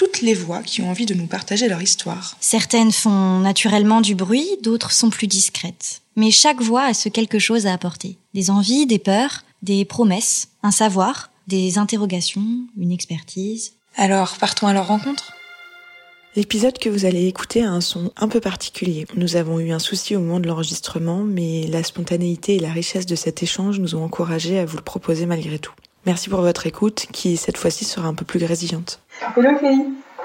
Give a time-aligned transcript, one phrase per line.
[0.00, 2.34] toutes les voix qui ont envie de nous partager leur histoire.
[2.40, 6.00] Certaines font naturellement du bruit, d'autres sont plus discrètes.
[6.16, 8.16] Mais chaque voix a ce quelque chose à apporter.
[8.32, 12.46] Des envies, des peurs, des promesses, un savoir, des interrogations,
[12.78, 13.74] une expertise.
[13.94, 15.34] Alors, partons à leur rencontre
[16.34, 19.06] L'épisode que vous allez écouter a un son un peu particulier.
[19.16, 23.04] Nous avons eu un souci au moment de l'enregistrement, mais la spontanéité et la richesse
[23.04, 25.74] de cet échange nous ont encouragés à vous le proposer malgré tout.
[26.06, 29.00] Merci pour votre écoute, qui cette fois-ci sera un peu plus grésillante.
[29.36, 29.84] Hello Kelly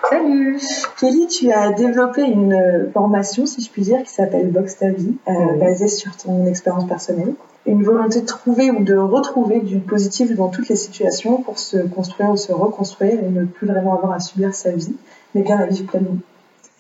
[0.09, 0.59] Salut
[0.99, 5.15] Kelly, tu as développé une formation, si je puis dire, qui s'appelle Box ta vie,
[5.27, 7.33] euh, basée sur ton expérience personnelle.
[7.65, 11.77] Une volonté de trouver ou de retrouver du positif dans toutes les situations pour se
[11.77, 14.95] construire ou se reconstruire et ne plus vraiment avoir à subir sa vie,
[15.33, 16.17] mais bien la vivre pleinement.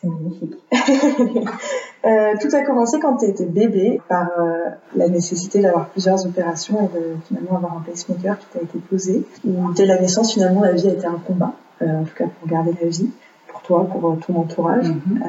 [0.01, 0.55] C'est magnifique.
[2.05, 6.89] Euh, tout a commencé quand tu étais bébé par euh, la nécessité d'avoir plusieurs opérations
[6.93, 9.23] et de finalement avoir un pacemaker qui t'a été posé.
[9.43, 12.25] Où dès la naissance, finalement, la vie a été un combat, euh, en tout cas
[12.25, 13.09] pour garder la vie,
[13.47, 14.89] pour toi, pour euh, ton entourage.
[14.89, 15.23] Mhm.
[15.23, 15.27] Euh,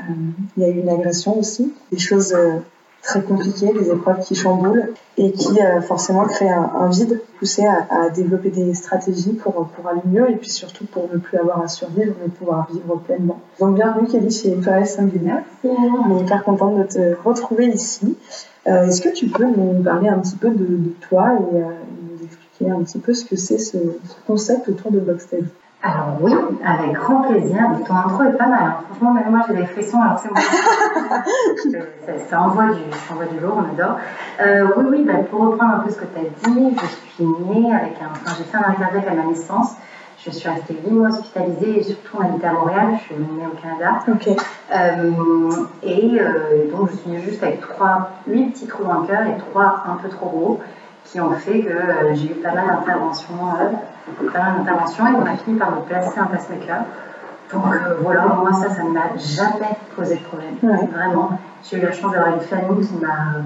[0.57, 2.59] Il y a eu une agression aussi, des choses euh,
[3.03, 7.65] très compliquées, des épreuves qui chamboulent et qui euh, forcément créent un, un vide, poussé
[7.65, 11.39] à, à développer des stratégies pour, pour aller mieux et puis surtout pour ne plus
[11.39, 13.41] avoir à survivre mais pouvoir vivre pleinement.
[13.61, 15.31] Donc bienvenue Kelly chez Pluriel Singulier.
[15.65, 18.17] On est hyper contente de te retrouver ici.
[18.67, 21.63] Euh, Est-ce que tu peux nous parler un petit peu de, de toi et euh,
[22.03, 25.45] nous expliquer un petit peu ce que c'est ce, ce concept autour de Boxtel
[25.87, 26.35] Alors oui,
[26.65, 27.61] avec grand plaisir.
[27.87, 28.59] Ton intro est pas mal.
[28.61, 28.75] hein.
[28.89, 30.01] Franchement, même moi j'ai des frissons.
[30.01, 30.41] Alors c'est moi.
[32.07, 33.97] ça, ça envoie du, ça envoie du lourd, on adore.
[34.41, 35.05] Euh, oui, oui.
[35.07, 38.11] Bah, pour reprendre un peu ce que tu as dit, je suis née avec un.
[38.11, 39.77] Enfin, j'ai fait un arrêt cardiaque à ma naissance.
[40.19, 42.87] Je suis restée 8 mois hospitalisée et surtout on habitait à Montréal.
[42.99, 44.01] Je suis née au Canada.
[44.09, 44.29] Ok.
[44.75, 45.51] Euh,
[45.85, 49.23] et euh, donc je suis née juste avec trois, huit petits trous dans le cœur
[49.23, 50.61] et trois un peu trop gros
[51.05, 51.71] qui ont fait que
[52.15, 53.37] j'ai eu pas mal d'interventions,
[54.33, 56.85] pas mal d'interventions et on a fini par me placer un pacemaker.
[57.53, 60.57] Donc euh, voilà, moi ça, ça ne m'a jamais posé de problème.
[60.63, 60.87] Ouais.
[60.87, 63.43] Vraiment, j'ai eu la chance d'avoir une famille qui m'a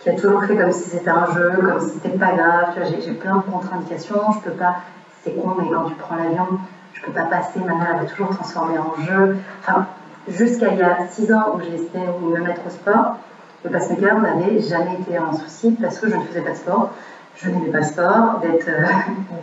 [0.00, 2.74] qui a toujours fait comme si c'était un jeu, comme si c'était pas grave.
[2.88, 4.74] J'ai, j'ai plein de contre-indications, je peux pas,
[5.22, 6.46] c'est con, mais quand tu prends l'avion,
[6.92, 7.60] je peux pas passer.
[7.60, 9.36] Ma mère elle a toujours transformé en jeu.
[9.60, 9.86] Enfin,
[10.26, 13.16] jusqu'à il y a 6 ans où j'ai essayé de me mettre au sport,
[13.64, 16.88] le pacemaker n'avait jamais été un souci parce que je ne faisais pas de sport.
[17.36, 18.84] Je n'aimais pas le sport, d'être euh,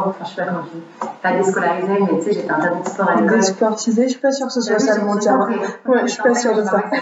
[0.00, 3.08] enfin je sais pas comment dis, pas déscolarisée, mais tu sais, j'étais interdite de sport
[3.10, 3.36] à l'école.
[3.38, 5.56] Désportisé, je suis pas sûre que ce soit ça j'ai- le mot compris.
[5.86, 6.82] Ouais, je suis pas sûre de ça.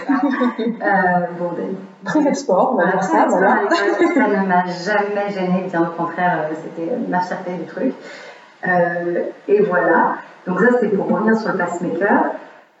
[0.59, 3.59] Euh, bon, ben, Privé de sport, on va dire ça, voilà.
[3.69, 7.93] Ça ne m'a jamais gênée, bien au contraire, euh, c'était ma fierté du truc.
[8.67, 10.15] Euh, et voilà.
[10.45, 12.25] Donc ça, c'était pour revenir sur le pacemaker.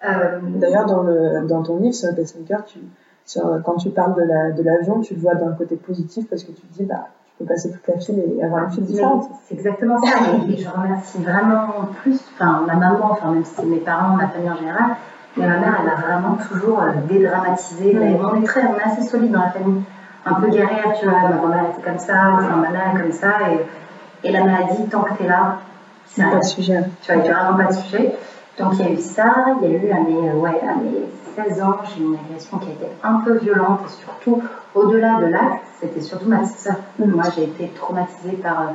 [0.05, 2.79] Euh, D'ailleurs, dans, le, dans ton livre sur le pacemaker, tu,
[3.25, 6.43] sur, quand tu parles de la- de l'avion, tu le vois d'un côté positif parce
[6.43, 7.07] que tu te dis, bah,
[7.39, 9.29] peux passer toute la file et avoir une file différente.
[9.43, 10.15] C'est exactement ça.
[10.49, 14.49] Et, je remercie vraiment plus, enfin ma maman, enfin même si mes parents, ma famille
[14.49, 14.95] en général,
[15.37, 17.97] mais ma mère, elle a vraiment toujours euh, dédramatisé.
[17.97, 19.81] On est très, on est assez solide dans la famille,
[20.25, 21.29] un peu guerrière, tu vois.
[21.29, 24.85] Ma grand-mère était comme ça, enfin ma mère est comme ça, et, et la maladie,
[24.89, 25.57] tant que t'es là,
[26.05, 26.83] c'est C'est pas de sujet.
[27.01, 28.15] Tu vois, il n'y a vraiment pas de sujet.
[28.59, 30.75] Donc il y a eu ça, il y a eu à mes, euh, ouais, à
[30.75, 34.41] mes 16 ans, j'ai eu une agression qui a été un peu violente et surtout,
[34.75, 36.75] au-delà de l'acte, c'était surtout ma petite sœur.
[36.99, 37.11] Mhm.
[37.11, 38.65] Moi j'ai été traumatisée par euh,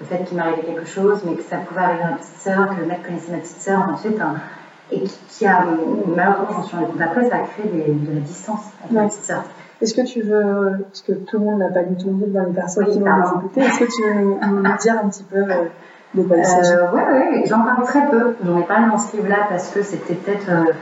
[0.00, 2.68] le fait qu'il m'arrivait quelque chose, mais que ça pouvait arriver à ma petite sœur,
[2.70, 4.34] que le mec connaissait ma petite sœur ensuite, hein,
[4.92, 5.64] et qui, qui a,
[6.14, 9.06] malheureusement, j'en suis rendu compte après, ça a créé des- de la distance avec ma
[9.06, 9.42] petite sœur.
[9.82, 12.44] Est-ce que tu veux, parce que tout le monde n'a pas du tout vu dans
[12.44, 15.24] les personnes Oui, qui vont nous écouter, est-ce que tu veux nous, dire un petit
[15.24, 15.64] peu euh,
[16.14, 16.72] de quoi il s'agit?
[16.72, 18.34] Euh, ouais, ouais, j'en parle très peu.
[18.44, 20.48] J'en ai parlé dans ce livre-là parce que c'était peut-être.
[20.50, 20.72] euh,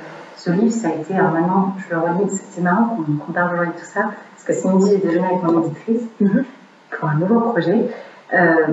[0.45, 1.15] ce livre, ça a été.
[1.17, 4.01] Alors maintenant, je le relis, c'est c'est marrant qu'on parle aujourd'hui de tout ça.
[4.35, 6.45] Parce que Cindy, j'ai déjeuné avec mon éditrice Mhm.
[6.91, 7.87] pour un nouveau projet.
[8.35, 8.67] Euh,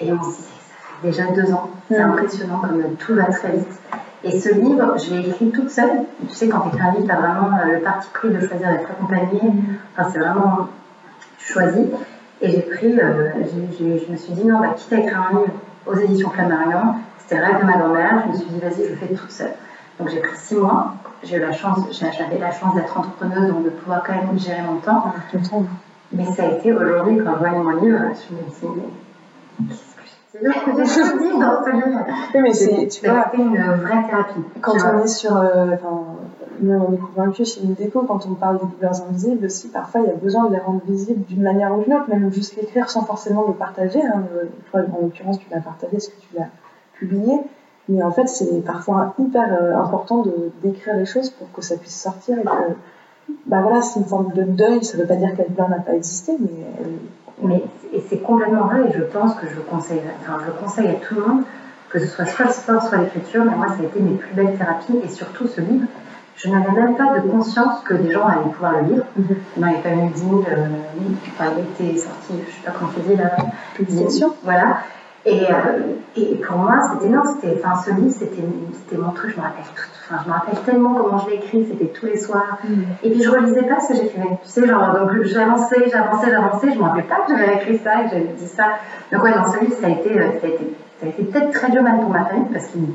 [0.00, 1.70] et on se dit, ça fait déjà deux ans.
[1.88, 2.10] C'est Mhm.
[2.10, 3.80] impressionnant comme tout va très vite.
[4.24, 6.00] Et ce livre, je l'ai écrit toute seule.
[6.28, 8.40] Tu sais, quand tu écris un livre, tu as vraiment euh, le parti pris de
[8.40, 9.40] choisir d'être accompagnée.
[9.96, 10.66] Enfin, c'est vraiment
[11.38, 11.86] choisi.
[12.40, 15.52] Et j'ai pris, euh, je me suis dit, non, bah, quitte à écrire un livre
[15.86, 18.96] aux éditions Flammarion, c'était rêve de ma grand-mère, je me suis dit, vas-y, je le
[18.96, 19.52] fais toute seule.
[19.98, 20.92] Donc j'ai pris six mois,
[21.22, 24.62] j'ai eu la chance, j'avais la chance d'être entrepreneuse, donc de pouvoir quand même gérer
[24.62, 25.04] mon temps.
[25.06, 25.38] Ah, je.
[26.12, 28.82] Mais ça a été aujourd'hui, quand je vois mon livre, je me dis,
[29.60, 32.04] mais qu'est-ce que C'est là que j'ai dit dans ce livre.
[32.34, 34.40] Oui, mais c'est, tu vois, une vraie thérapie.
[34.60, 36.04] quand on est sur, euh, enfin,
[36.60, 40.06] nous on est convaincus chez Nudeco, quand on parle des douleurs invisibles aussi, parfois il
[40.08, 42.88] y a besoin de les rendre visibles d'une manière ou d'une autre, même juste l'écrire
[42.88, 44.00] sans forcément le partager.
[44.02, 44.22] Hein.
[44.34, 46.48] Euh, Toi, en l'occurrence, tu l'as partagé parce que tu l'as
[46.94, 47.40] publié.
[47.88, 51.76] Mais en fait, c'est parfois hyper euh, important de d'écrire les choses pour que ça
[51.76, 54.84] puisse sortir et que, bah voilà, c'est une forme de deuil.
[54.84, 57.62] Ça veut pas dire qu'elle n'a pas existé, mais elle- Mais
[58.08, 61.20] c'est complètement vrai et je pense que je conseille, enfin, je conseille à tout le
[61.24, 61.42] monde,
[61.88, 64.34] que ce soit soit le sport, soit l'écriture, mais moi ça a été mes plus
[64.34, 65.86] belles thérapies et surtout ce livre,
[66.34, 69.04] je n'avais même pas de conscience que des gens allaient pouvoir le lire.
[69.62, 70.66] A pas eu 10 000 euh,
[71.00, 73.30] il était sorti, je sais pas comment tu dis là,
[73.74, 74.34] Publication.
[74.42, 74.78] Voilà.
[75.30, 75.56] Et, euh,
[76.16, 78.42] et pour moi, c'était non, c'était, enfin, ce livre, c'était,
[78.72, 79.30] c'était mon truc.
[79.30, 81.66] Je me rappelle tout, enfin, je me rappelle tellement comment je l'ai écrit.
[81.68, 82.58] C'était tous les soirs.
[83.02, 84.38] Et puis je relisais pas ce que j'écrivais.
[84.42, 86.70] Tu sais, genre, donc j'avançais, j'avançais, j'avançais.
[86.72, 88.68] Je me rappelais pas que j'avais écrit ça, que j'avais dit ça.
[89.12, 90.68] Donc ouais, dans ce livre, ça a été, euh, ça a été,
[91.00, 92.86] ça a été peut-être très dur même pour ma famille parce qu'il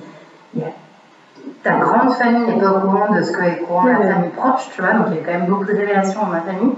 [0.55, 0.67] il y a
[1.61, 4.07] ta grande famille n'est pas au courant de ce que est courant la Ouais.
[4.11, 4.93] famille proche, tu vois.
[4.93, 6.71] Donc il y a quand même beaucoup de révélations dans ma famille.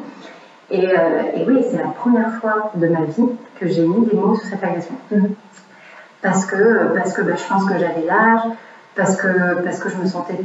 [0.71, 3.29] Et, euh, et oui, c'est la première fois de ma vie
[3.59, 4.95] que j'ai mis des mots sur cette agression.
[5.11, 5.35] Mhm.
[6.21, 8.41] Parce que, parce que bah, je pense que j'avais l'âge,
[8.95, 10.39] parce que, parce que je me sentais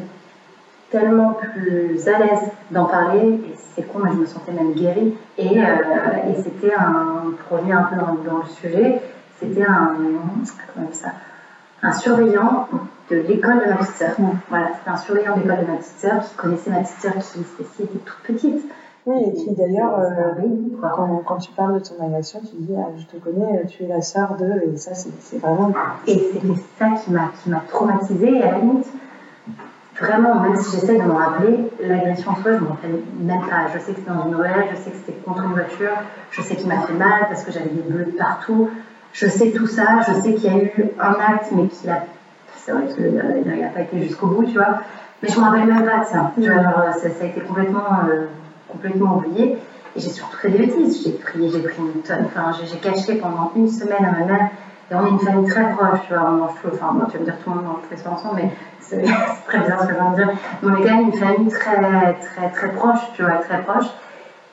[0.90, 5.14] tellement plus à l'aise d'en parler, et c'est con, mais je me sentais même guérie.
[5.38, 9.00] Et, euh, et c'était un, pour revenir un peu dans, dans le sujet,
[9.38, 9.96] c'était un,
[10.74, 11.12] comment ça,
[11.82, 12.68] un surveillant
[13.10, 14.16] de l'école de ma petite sœur.
[14.48, 17.12] Voilà, c'était un surveillant de l'école de ma petite sœur qui connaissait ma petite sœur
[17.14, 18.64] qui, était toute petite.
[19.06, 20.32] Oui, et qui d'ailleurs, euh,
[20.82, 23.86] quand, quand tu parles de ton agression, tu dis ah, Je te connais, tu es
[23.86, 24.72] la sœur de.
[24.72, 25.72] Et ça, c'est vraiment.
[26.06, 28.36] Et c'était ça qui m'a traumatisée.
[28.36, 28.86] Et à la limite,
[29.98, 33.40] vraiment, même si j'essaie de m'en rappeler, l'agression en soi, je ne m'en rappelle même
[33.40, 33.68] pas.
[33.72, 35.96] Je sais que c'était dans une ruelle, je sais que c'était contre une voiture,
[36.30, 38.68] je sais qu'il m'a fait mal parce que j'avais des bleus partout.
[39.12, 42.04] Je sais tout ça, je sais qu'il y a eu un acte, mais qu'il a.
[42.56, 44.80] C'est vrai qu'il n'a pas été jusqu'au bout, tu vois.
[45.22, 46.32] Mais je ne me rappelle même pas de ça.
[46.36, 48.26] Vois, genre, ça, ça a été complètement, euh,
[48.72, 49.58] complètement oublié.
[49.96, 51.02] Et j'ai surtout fait des bêtises.
[51.04, 52.26] J'ai pris, j'ai pris une tonne.
[52.26, 54.50] Enfin, j'ai caché pendant une semaine à ma mère.
[54.90, 56.30] Et on est une famille très proche, tu vois.
[56.30, 56.68] On mange tout.
[56.72, 58.50] Enfin, moi, tu vas me dire tout le monde mange tous ensemble, mais
[58.80, 59.02] c'est
[59.46, 60.30] très bizarre ce que je viens de dire.
[60.62, 63.86] Mais on est quand même une famille très, très, très proche, tu vois, très proche.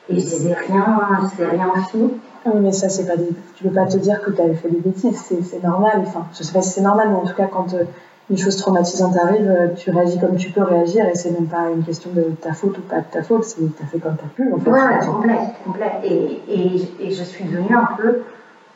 [0.09, 2.09] Et je disais rien, je disais rien aux filles.
[2.45, 3.29] Ah Oui, mais ça, c'est pas des...
[3.55, 6.03] Tu peux pas te dire que tu avais fait des bêtises, c'est normal.
[6.05, 7.83] Enfin, je sais pas si c'est normal, mais en tout cas, quand euh,
[8.29, 11.69] une chose traumatisante arrive, euh, tu réagis comme tu peux réagir et c'est même pas
[11.73, 14.27] une question de ta faute ou pas de ta faute, c'est t'as fait comme t'as
[14.35, 14.51] pu.
[14.53, 14.69] En fait.
[14.69, 15.91] Ouais, ouais, complet, complet.
[16.03, 18.21] Et, et, et je suis devenue un peu.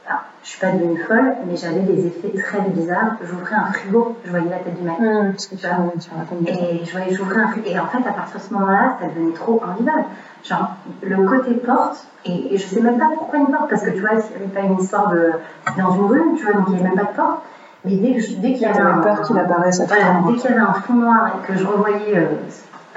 [0.07, 3.17] Alors, je suis pas devenue folle, mais j'avais des effets très bizarres.
[3.23, 4.97] J'ouvrais un frigo, je voyais la tête du mec.
[4.97, 6.53] Que tu, tu racontes bien.
[6.55, 7.67] Et je voyais, j'ouvrais un frigo.
[7.67, 10.05] Et en fait, à partir de ce moment-là, ça devenait trop invivable.
[10.43, 10.69] Genre,
[11.03, 13.99] le côté porte, et, et je sais même pas pourquoi une porte, parce que tu
[13.99, 15.31] vois, s'il n'y avait pas une histoire de.
[15.77, 17.41] Dans une rue, tu vois, donc il n'y avait même pas de porte.
[17.83, 18.97] Mais dès, qu'il y avait un.
[18.97, 20.27] peur qu'il apparaisse à tout Voilà, moment.
[20.27, 22.25] dès qu'il y avait un fond noir et que je revoyais, euh,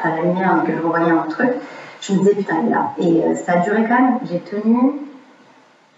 [0.03, 1.51] pas la lumière, mais que je revoyais un truc,
[2.03, 2.91] je me disais putain, il est là.
[2.99, 4.93] Et euh, ça a duré quand même, j'ai tenu,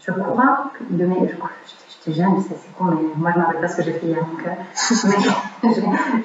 [0.06, 3.42] je crois, de mes, je crois- j'étais- jeune, ça c'est con, mais moi je ne
[3.42, 4.50] me rappelle pas ce que j'ai fait hier, donc, euh,
[5.64, 5.80] mais je,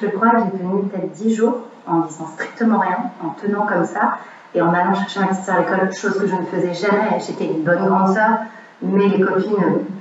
[0.05, 1.55] je crois que j'ai tenu peut-être 10 jours
[1.87, 4.17] en disant strictement rien, en tenant comme ça,
[4.53, 7.17] et en allant chercher ma petite soeur à l'école, chose que je ne faisais jamais,
[7.25, 8.41] j'étais une bonne grande sœur,
[8.81, 9.55] mais les copines,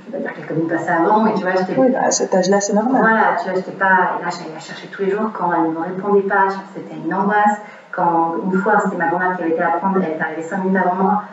[0.07, 1.99] je vais pas dire que les copines passaient avant, mais tu vois, j'étais Oui, bah,
[2.05, 3.01] à cet âge-là, c'est normal.
[3.01, 4.17] voilà, tu vois, j'étais pas.
[4.19, 6.47] Et là, j'allais la chercher tous les jours quand elle ne me répondait pas.
[6.73, 7.57] C'était une angoisse.
[7.91, 10.57] Quand une fois, c'était ma grand-mère qui avait été la prendre, elle est arrivée 5
[10.63, 11.23] minutes avant moi.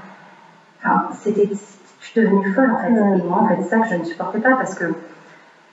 [0.85, 1.49] Enfin, c'était.
[2.01, 2.91] Je suis devenue folle en fait.
[2.91, 3.19] Ouais.
[3.19, 4.85] Et moi, en fait, c'est ça que je ne supportais pas parce que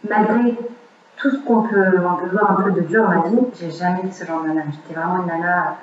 [0.10, 0.58] malgré
[1.18, 3.70] tout ce qu'on peut, on peut voir un peu de dur dans ma vie, j'ai
[3.72, 4.62] jamais été ce genre de nana.
[4.72, 5.76] J'étais vraiment une nana.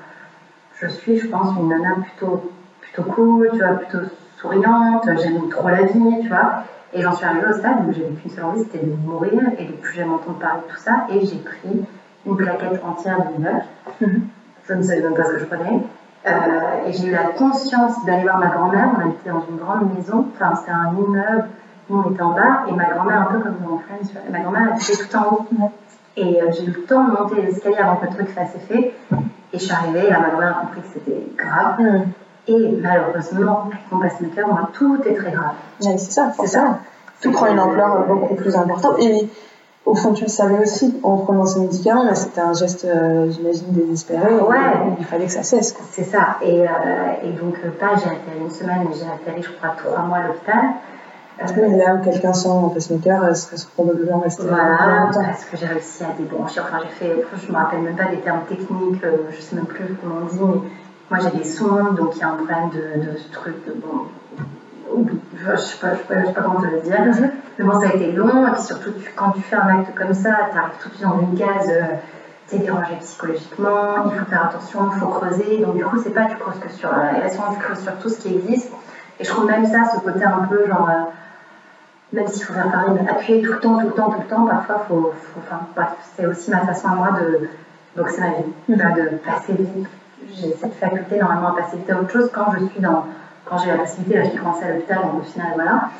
[0.80, 2.50] Je suis, je pense, une nana plutôt,
[2.80, 4.04] plutôt cool, tu vois, plutôt
[4.42, 5.08] souriante.
[5.22, 6.64] J'aime trop la vie, tu vois.
[6.92, 9.64] Et j'en suis arrivée au stade où j'avais qu'une seule envie, c'était de mourir et
[9.64, 11.06] de plus jamais entendre parler de tout ça.
[11.08, 11.86] Et j'ai pris
[12.26, 14.06] une plaquette entière de.
[14.06, 14.22] Mhm.
[14.68, 15.80] Je ne savais même pas ce que je prenais.
[16.24, 18.90] Euh, et j'ai eu la conscience d'aller voir ma grand-mère.
[18.96, 21.46] On habitait dans une grande maison, enfin c'était un immeuble.
[21.88, 24.68] Nous on était en bas et ma grand-mère, un peu comme dans Friends, ma grand-mère
[24.70, 25.46] elle était tout en haut.
[26.16, 28.54] Et euh, j'ai eu le temps de monter les escaliers avant que le truc fasse
[28.54, 28.94] effet.
[29.52, 32.04] Et je suis arrivée et là ma grand-mère a compris que c'était grave.
[32.48, 35.52] Et malheureusement, avec mon pacemaker, moi, tout est très grave.
[35.80, 36.78] C'est ça, C'est ça.
[37.20, 38.96] Tout prend une ampleur euh, beaucoup plus importante.
[38.98, 39.28] Et
[39.86, 43.30] au fond, tu le savais aussi en prenant ces médicaments, mais c'était un geste, euh,
[43.30, 44.34] j'imagine, désespéré.
[44.34, 44.56] Ouais.
[44.56, 45.76] Et Il fallait que ça cesse.
[45.92, 46.38] C'est ça.
[46.42, 46.66] Et, euh,
[47.22, 50.18] et donc, euh, pas j'ai atterri une semaine, mais j'ai atterri, je crois, trois mois
[50.18, 50.64] à l'hôpital.
[51.40, 55.24] Euh, là où quelqu'un sans pacemaker euh, serait probablement resté Voilà, longtemps.
[55.24, 56.60] parce que j'ai réussi à débrancher.
[56.60, 59.64] Enfin, j'ai fait, je me rappelle même pas des termes techniques, euh, je sais même
[59.64, 60.60] plus comment on dit, mais
[61.12, 64.06] moi j'ai des sondes, donc il y a un problème de, de ce truc bon.
[64.94, 67.30] oublie, je sais pas, je sais pas, comment te le dire.
[67.58, 68.46] Mais bon, ça a été long.
[68.46, 71.06] Et puis surtout, quand tu fais un acte comme ça, tu arrives tout de suite
[71.06, 71.68] dans une case.
[71.68, 71.96] Euh,
[72.48, 75.58] tu es dérangé psychologiquement, il faut faire attention, il faut creuser.
[75.58, 78.08] Donc du coup, c'est pas tu creuses que sur la relation, tu creuses sur tout
[78.08, 78.72] ce qui existe.
[79.20, 81.04] Et je trouve même ça, ce côté un peu genre, euh,
[82.14, 84.26] même s'il faut faire parler, mais appuyer tout le temps, tout le temps, tout le
[84.26, 87.48] temps, parfois, faut, faut enfin, c'est aussi ma façon à moi de,
[87.96, 88.94] donc c'est ma vie, mm-hmm.
[88.94, 89.88] de passer vite.
[90.34, 93.04] J'ai cette faculté normalement à passer à autre chose quand je suis dans,
[93.44, 95.90] quand j'ai la possibilité, là j'ai commencé à l'hôpital, donc au final, voilà.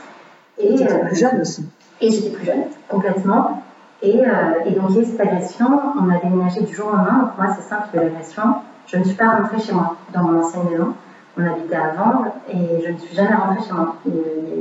[0.59, 1.69] Et j'étais euh, plus jeune aussi.
[2.01, 3.63] Et j'étais plus jeune, complètement.
[4.03, 5.67] Et, euh, et, donc il y a eu cette agression,
[6.01, 8.43] on a déménagé du jour au lendemain, donc moi c'est simple, l'agression.
[8.87, 10.95] Je ne suis pas rentrée chez moi, dans mon ancienne maison.
[11.39, 13.97] On habitait à Vanves et je ne suis jamais rentrée chez moi.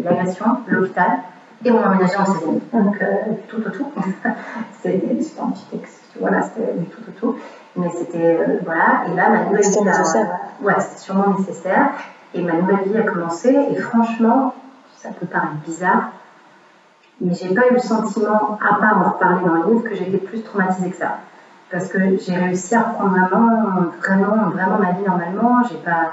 [0.05, 1.19] L'agression, l'hôpital,
[1.65, 2.61] et on a emménagé en saison.
[2.71, 3.07] Donc euh,
[3.47, 3.91] tout au tout.
[4.81, 5.03] c'était
[5.41, 5.51] un
[6.19, 7.35] voilà, c'était du tout au tout.
[7.75, 9.67] Mais c'était, euh, voilà, et là ma nouvelle vie.
[9.67, 10.39] C'était nécessaire.
[10.61, 11.91] ouais, c'était sûrement nécessaire.
[12.33, 14.53] Et ma nouvelle vie a commencé, et franchement,
[14.97, 16.11] ça peut paraître bizarre,
[17.19, 20.17] mais j'ai pas eu le sentiment, à part en reparler dans le livre, que j'étais
[20.17, 21.17] plus traumatisée que ça.
[21.69, 25.61] Parce que j'ai réussi à reprendre vraiment, vraiment, vraiment ma vie normalement.
[25.69, 26.11] J'ai pas,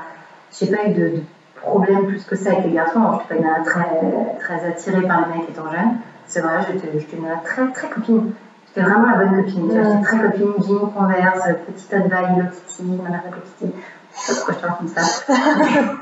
[0.53, 1.23] j'ai pas eu de,
[1.61, 3.01] problème plus que ça avec les garçons.
[3.13, 5.97] je suis pas une très, très attirée par les mecs étant jeune.
[6.27, 8.33] C'est vrai, j'étais, une très, très copine.
[8.79, 9.71] J'étais vraiment la bonne copine.
[9.71, 13.23] J'étais très copine, jean, converse, petite Advaille, Hello Kitty, mère
[13.59, 13.73] Kitty.
[14.13, 15.03] Je sais pas pourquoi je te raconte ça.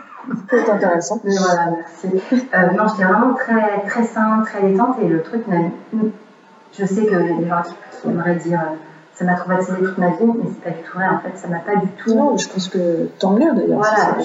[0.50, 1.20] C'est intéressant.
[1.24, 2.20] Mais voilà, merci.
[2.32, 4.96] Euh, non, j'étais vraiment très, très simple, très détente.
[5.00, 5.44] Et le truc,
[6.78, 8.60] je sais que les gens qui, aimeraient dire
[9.14, 11.08] ça m'a traumatisé toute ma vie, mais c'est pas du tout vrai.
[11.08, 12.14] En fait, ça m'a pas du tout.
[12.14, 13.78] Non, je pense que tant mieux d'ailleurs.
[13.78, 14.18] Voilà,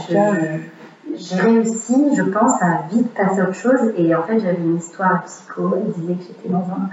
[1.15, 3.93] j'ai réussi, je pense, à vite passer à autre chose.
[3.95, 5.75] Et en fait, j'avais une histoire psycho.
[5.77, 6.89] Elle disait que j'étais dans un.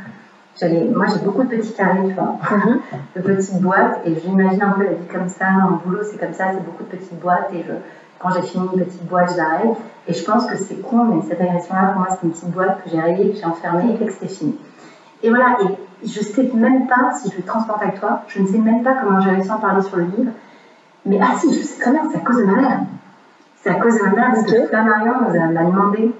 [0.62, 2.80] Moi, j'ai beaucoup de petits carrés, tu vois, mhm.
[3.16, 4.00] de petites boîtes.
[4.04, 5.46] Et j'imagine un peu la vie comme ça.
[5.64, 7.50] En boulot, c'est comme ça, c'est beaucoup de petites boîtes.
[7.52, 7.72] Et je
[8.18, 9.76] quand j'ai fini une petite boîte, j'arrête.
[10.06, 12.82] Et je pense que c'est con, mais cette agression-là, pour moi, c'est une petite boîte
[12.82, 14.58] que j'ai rayée, que j'ai enfermée et que c'était fini.
[15.22, 18.46] Et voilà, et je sais même pas, si je le transporte avec toi, je ne
[18.46, 20.32] sais même pas comment j'ai réussi à en parler sur le livre.
[21.06, 22.80] Mais ah si, je sais très bien, c'est à cause de ma mère.
[23.56, 25.14] C'est à cause de ma mère, parce que Marion
[25.52, 26.12] m'a demandé,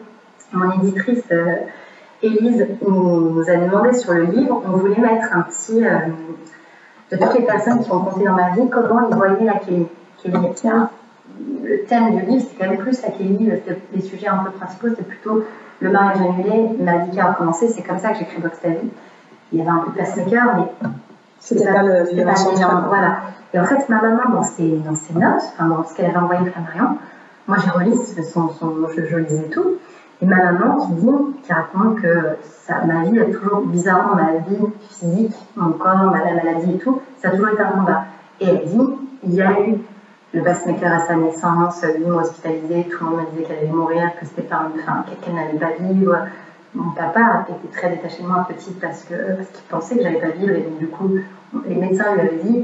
[0.52, 1.57] mon éditrice euh,
[2.23, 5.99] Élise nous, a demandé sur le livre, on voulait mettre un petit, euh,
[7.11, 9.87] de toutes les personnes qui ont compté dans ma vie, comment ils voyaient la Kelly.
[10.23, 10.39] Kelly
[11.63, 13.53] le thème du livre, c'est quand même plus la Kelly,
[13.93, 15.45] les sujets un peu principaux, c'était plutôt
[15.81, 18.59] le mariage annulé, ma vie qui a recommencé, c'est comme ça que j'ai écrit Box.
[19.53, 20.89] Il y avait un peu de pacemaker, mais
[21.41, 23.17] c'était pas, pas, le Voilà.
[23.55, 26.19] Et en fait, ma maman, dans ses, dans ses notes, enfin, dans ce qu'elle avait
[26.19, 26.99] envoyé à Marion,
[27.47, 29.77] moi j'ai relis son, son, je, je, lisais tout,
[30.21, 31.11] et ma maman qui dit,
[31.43, 36.23] qui raconte que ça, ma vie a toujours, bizarrement, ma vie physique, mon corps, ma
[36.35, 38.03] maladie et tout, ça a toujours été un combat.
[38.41, 38.81] Et elle dit,
[39.23, 39.77] il y a eu
[40.35, 44.11] le pacemaker à sa naissance, lui hospitalisé, tout le monde me disait qu'elle allait mourir,
[44.19, 46.17] que c'était pas enfin, qu'elle n'allait pas vivre.
[46.75, 50.29] Mon papa était très détaché de moi petite parce parce qu'il pensait que j'allais pas
[50.29, 51.17] vivre et donc du coup
[51.67, 52.63] les médecins lui avaient dit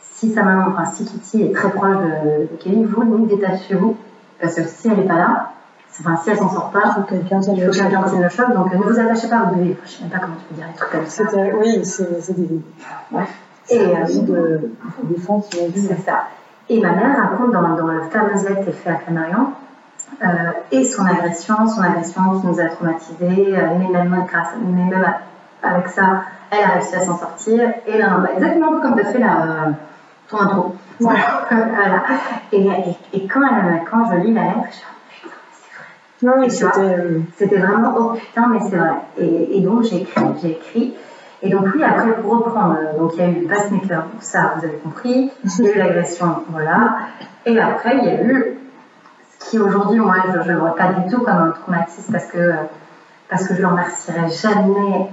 [0.00, 3.94] si sa maman, enfin si Kitty est très proche de, Kelly, vous nous détachez-vous
[4.40, 5.52] parce que si elle n'est pas là,
[6.00, 8.54] enfin si elle s'en sort pas, il faut que quelqu'un tienne le choc.
[8.54, 9.76] Donc ne vous attachez pas au bébé.
[9.84, 11.24] Je sais même pas comment tu peux dire des trucs comme ça.
[11.60, 12.60] Oui, c'est des.
[13.10, 13.24] Ouais.
[13.70, 14.70] Et euh, de,
[15.04, 15.16] vu.
[15.76, 16.24] C'est ça.
[16.68, 19.52] Et ma mère raconte dans, dans le fameux qu'elle fait à Flammarion,
[20.22, 20.26] euh,
[20.70, 25.14] et son agression, son agression qui nous a traumatisés, euh, mais, même grâce, mais même
[25.62, 27.72] avec ça, elle a réussi à s'en sortir.
[27.86, 29.72] Et là, bah, exactement comme tu as fait la,
[30.28, 30.74] ton intro.
[31.00, 31.46] Voilà.
[31.50, 32.02] voilà.
[32.52, 32.68] Et,
[33.12, 34.91] et, quand, elle, quand je lis la lettre, je
[36.22, 36.80] non, c'était...
[36.80, 38.94] Euh, c'était vraiment, oh putain, mais c'est vrai.
[39.18, 40.94] Et, et donc, j'ai écrit, j'ai écrit,
[41.44, 44.54] et donc oui, après pour reprendre, euh, donc il y a eu le pacemaker, ça
[44.56, 46.98] vous avez compris, il y a eu l'agression, voilà.
[47.44, 48.58] Et après il y a eu
[49.40, 52.26] ce qui aujourd'hui, moi je ne le vois pas du tout comme un traumatisme parce
[52.26, 52.52] que,
[53.28, 55.08] parce que je ne le remercierai jamais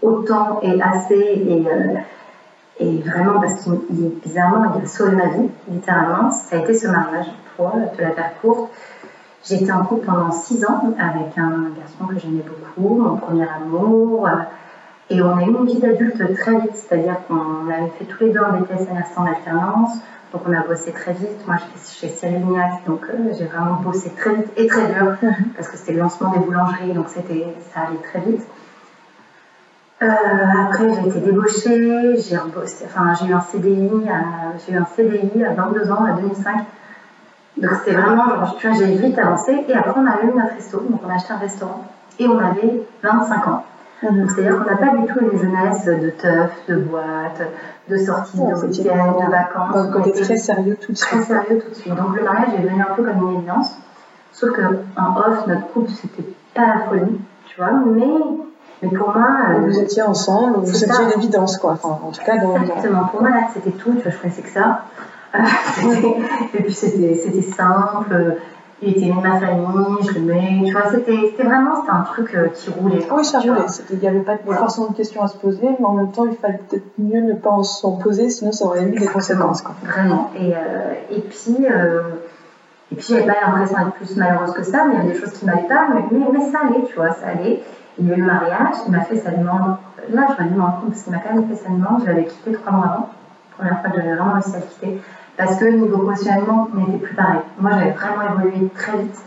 [0.00, 1.98] autant et assez et, euh,
[2.78, 6.86] et vraiment parce qu'il bizarrement il a sauvé ma vie, littéralement, ça a été ce
[6.86, 8.70] mariage, pour te la faire courte.
[9.46, 13.46] J'ai été en couple pendant six ans avec un garçon que j'aimais beaucoup, mon premier
[13.46, 14.26] amour.
[15.10, 18.30] Et on a eu une vie d'adulte très vite, c'est-à-dire qu'on avait fait tous les
[18.30, 19.98] deux un BTS à l'instant d'alternance,
[20.32, 21.46] donc on a bossé très vite.
[21.46, 22.42] Moi, j'étais chez Cyril
[22.86, 25.34] donc euh, j'ai vraiment bossé très vite et très dur, mhm.
[25.54, 28.46] parce que c'était le lancement des boulangeries, donc c'était, ça allait très vite.
[30.02, 30.06] Euh,
[30.66, 33.90] après, j'ai été débauchée, j'ai rebossé, enfin, j'ai eu un CDI,
[34.66, 36.64] j'ai eu un CDI à 22 ans, à 2005.
[37.56, 38.24] Donc c'était vraiment,
[38.58, 39.64] tu vois, j'ai vite avancé.
[39.68, 41.84] Et après, on a eu notre resto, donc on a acheté un restaurant,
[42.18, 43.62] et on avait 25 ans.
[44.02, 44.28] Mhm.
[44.28, 47.40] C'est-à-dire qu'on n'a pas du tout une jeunesse de teuf, de boîte,
[47.88, 49.74] de sortie de week-end, de vacances.
[49.86, 51.10] Donc, on était très sérieux tout de suite.
[51.10, 51.94] Très sérieux tout de suite.
[51.94, 53.78] Donc le mariage est venu un peu comme une évidence.
[54.32, 54.62] Sauf que
[54.96, 58.04] en off, notre couple, c'était pas la folie, tu vois, mais,
[58.82, 59.26] mais pour moi.
[59.50, 61.02] euh, Vous étiez ensemble, vous étiez ça.
[61.04, 61.72] une évidence, quoi.
[61.72, 64.18] Enfin, en tout cas, dans, dans- Exactement, pour moi là c'était tout, tu vois, je
[64.18, 64.82] connaissais que ça.
[66.54, 68.36] Et puis c'était simple,
[68.82, 72.48] il était né ma famille, je l'aimais, tu vois, c'était vraiment c'était un truc euh,
[72.48, 73.06] qui roulait.
[73.10, 73.66] Oui, ça roulait.
[73.90, 76.26] Il n'y avait pas de- forcément de questions à se poser, mais en même temps,
[76.26, 79.62] il fallait peut-être mieux ne pas en- s'en poser, sinon ça aurait eu des conséquences.
[79.62, 79.74] Quoi.
[79.82, 80.30] Vraiment.
[80.36, 82.02] Et, euh, et puis, euh,
[82.92, 85.18] et puis j'avais pas l'impression d'être plus malheureuse que ça, mais il y avait des
[85.20, 87.62] choses qui m'allaient pas, mais, mais, mais ça allait, tu vois, ça allait.
[87.98, 89.76] Il y a eu le mariage, il m'a fait sa demande.
[90.12, 92.24] Là, je me rends compte parce qu'il m'a quand même fait sa demande, je l'avais
[92.24, 93.08] quitté trois mois avant.
[93.56, 95.00] Première fois que j'avais vraiment réussi à quitter.
[95.36, 97.40] Parce que niveau professionnellement, on n'était plus pareil.
[97.58, 99.20] Moi, j'avais vraiment évolué très vite.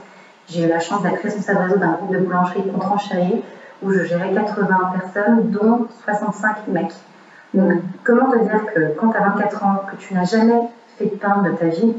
[0.48, 3.44] J'ai eu la chance d'être responsable réseau d'un groupe de boulangerie contre enchérie
[3.82, 6.94] où je gérais 80 personnes, dont 65 mecs.
[7.54, 7.74] Donc,
[8.04, 10.62] comment te dire que quand tu as 24 ans, que tu n'as jamais
[10.98, 11.94] fait de pain de ta vie,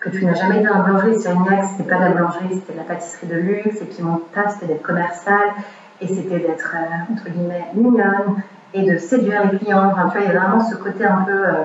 [0.00, 2.72] que tu n'as jamais été dans la boulangerie, Cyrignac, c'était pas de la boulangerie, c'était
[2.72, 5.50] de la pâtisserie de luxe, et puis mon taf, c'était d'être commercial,
[6.00, 8.42] et c'était d'être, euh, entre guillemets, mignonne,
[8.74, 9.86] et de séduire les clients.
[9.86, 11.64] Enfin, tu vois, il y a vraiment ce côté un peu, euh,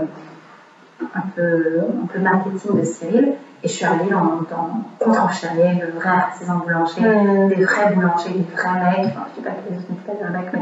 [1.16, 6.00] un peu, un peu marketing de Cyril, et je suis arrivée dans, dans contre-enchaîné, le
[6.00, 10.12] vrai artisan boulanger, des vrais boulangers, des vrais mecs, enfin, je dis pas autres n'étaient
[10.12, 10.62] pas des mecs, mais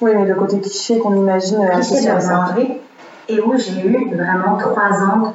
[0.00, 2.80] Oui, mais le côté cliché qu'on imagine euh, cliché de la boulangerie.
[3.28, 5.34] Et où j'ai eu vraiment trois ans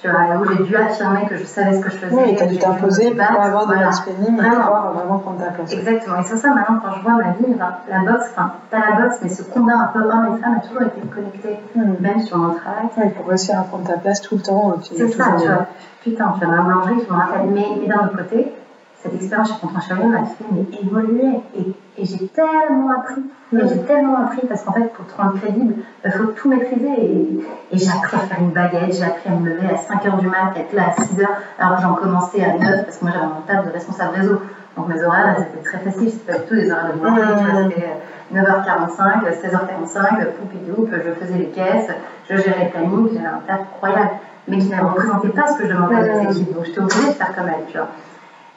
[0.00, 2.14] tu vois, et où j'ai dû affirmer que je savais ce que je faisais.
[2.16, 3.86] Oui, tu as dû t'imposer pour pas avoir de voilà.
[3.86, 4.56] mansplaining et Vraiment.
[4.62, 5.72] pouvoir vraiment prendre ta place.
[5.72, 8.78] Exactement, et c'est ça maintenant quand je vois ma vie, ben, la boxe, enfin pas
[8.90, 11.94] la boxe, mais ce combat un peu homme et femme a toujours été connecté, Hmm.
[12.00, 12.84] même sur mon travail.
[12.96, 14.70] Oui, pour réussir à prendre ta place tout le temps.
[14.72, 15.66] euh, C'est ça, tu vois.
[16.02, 17.46] Putain, tu vois, dans la boulangerie, je me rappelle.
[17.52, 18.54] Mais, mais d'un autre côté,
[19.02, 21.40] cette expérience chez Contre Chevalier m'a fait mais, évoluer.
[21.56, 23.22] Et, et j'ai tellement appris.
[23.52, 25.74] J'ai tellement appris parce qu'en fait, pour te rendre crédible,
[26.04, 27.00] il faut tout maîtriser.
[27.00, 27.40] Et,
[27.72, 30.26] et j'ai appris à faire une baguette, j'ai appris à me lever à 5h du
[30.26, 31.26] mat, être là à 6h.
[31.58, 34.40] Alors j'en commençais à 9 parce que moi j'avais mon table de responsable réseau.
[34.76, 36.10] Donc mes horaires, étaient très faciles.
[36.10, 37.88] C'était pas du tout des horaires de tu vois, C'était
[38.34, 41.90] euh, 9h45, 16h45, poupidoup, je faisais les caisses,
[42.28, 44.10] je gérais les plannings, j'avais un taf incroyable
[44.48, 46.54] mais qui ne représentait pas ce que je demandais à mes équipes.
[46.54, 47.88] Donc j'étais obligée de faire comme elle, tu vois.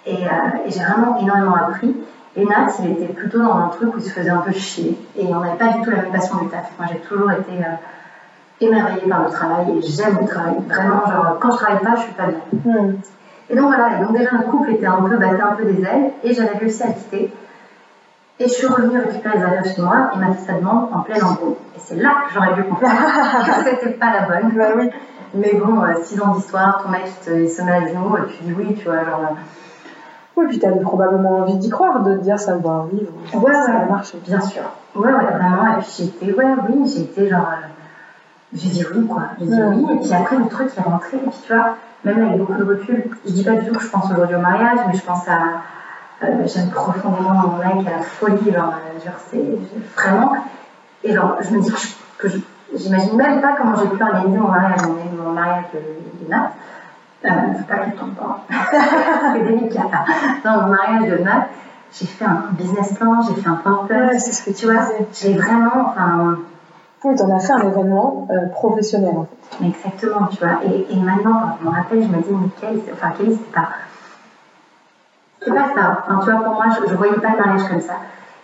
[0.06, 1.96] Et, euh, et j'ai vraiment énormément appris.
[2.36, 4.98] Et Nat, il était plutôt dans un truc où il se faisait un peu chier.
[5.18, 6.72] Et on n'avait pas du tout la même passion du taf.
[6.78, 10.56] Moi, j'ai toujours été euh, émerveillée par le travail et j'aime le travail.
[10.68, 12.40] Vraiment, genre, quand je travaille pas, je suis pas bien.
[12.64, 12.94] Hmm.
[13.50, 15.82] Et donc voilà, et donc déjà notre couple était un peu, battait un peu des
[15.82, 17.34] ailes et j'avais réussi à quitter.
[18.42, 21.00] Et je suis revenue récupérer les affaires chez moi et m'a fait sa demande en
[21.00, 21.56] pleine embrouille.
[21.76, 22.96] Et c'est là que j'aurais dû comprendre
[23.46, 24.52] que c'était pas la bonne.
[24.56, 24.90] Bah oui.
[25.34, 28.18] Mais bon, euh, six ans d'histoire, ton mec il, te, il se met à genoux
[28.18, 29.36] et tu dis oui, tu vois, genre.
[30.40, 33.12] Oui, puis tu avais probablement envie d'y croire, de te dire ça va vivre.
[33.34, 33.78] Ouais, ça ouais.
[33.80, 34.18] va marcher.
[34.26, 34.62] Bien sûr.
[34.96, 35.78] Ouais, ouais, vraiment.
[35.78, 37.48] Et puis j'ai été, ouais, oui, j'ai été genre.
[37.52, 37.68] euh,
[38.54, 39.22] j'ai dit oui, quoi.
[39.40, 39.86] J'ai dit oui.
[39.94, 41.18] Et puis après, le truc est rentré.
[41.18, 41.76] Et puis tu vois,
[42.06, 44.40] même avec beaucoup de recul, je dis pas du tout que je pense aujourd'hui au
[44.42, 46.24] mariage, mais je pense à.
[46.26, 48.52] euh, J'aime profondément mon mec à la folie.
[48.52, 49.46] Genre, euh, genre c'est
[49.96, 50.34] vraiment.
[51.04, 51.74] Et genre, je me dis
[52.18, 52.40] que je-.
[52.76, 54.82] J'imagine même pas comment j'ai pu organiser mon mariage.
[54.84, 55.80] Mon, mon mariage de,
[56.26, 56.52] de Nat.
[57.26, 58.38] Euh, faut pas qu'il tombe pas.
[59.34, 59.82] c'est délicat.
[60.44, 61.48] Dans mon mariage de Nat,
[61.92, 64.08] j'ai fait un business plan, j'ai fait un PowerPoint.
[64.08, 66.38] Ouais, c'est ce que tu vois, j'ai vraiment, enfin,
[67.04, 69.26] Oui, tu en as fait un événement euh, professionnel en
[69.60, 69.66] fait.
[69.66, 70.60] exactement, tu vois.
[70.64, 73.10] Et, et maintenant, quand je me rappelle, je me dis, mais Kelly, c'est- enfin,
[73.54, 73.68] pas.
[75.42, 76.04] C'est pas ça.
[76.08, 77.94] Enfin, tu vois, pour moi, je, je voyais pas le mariage comme ça.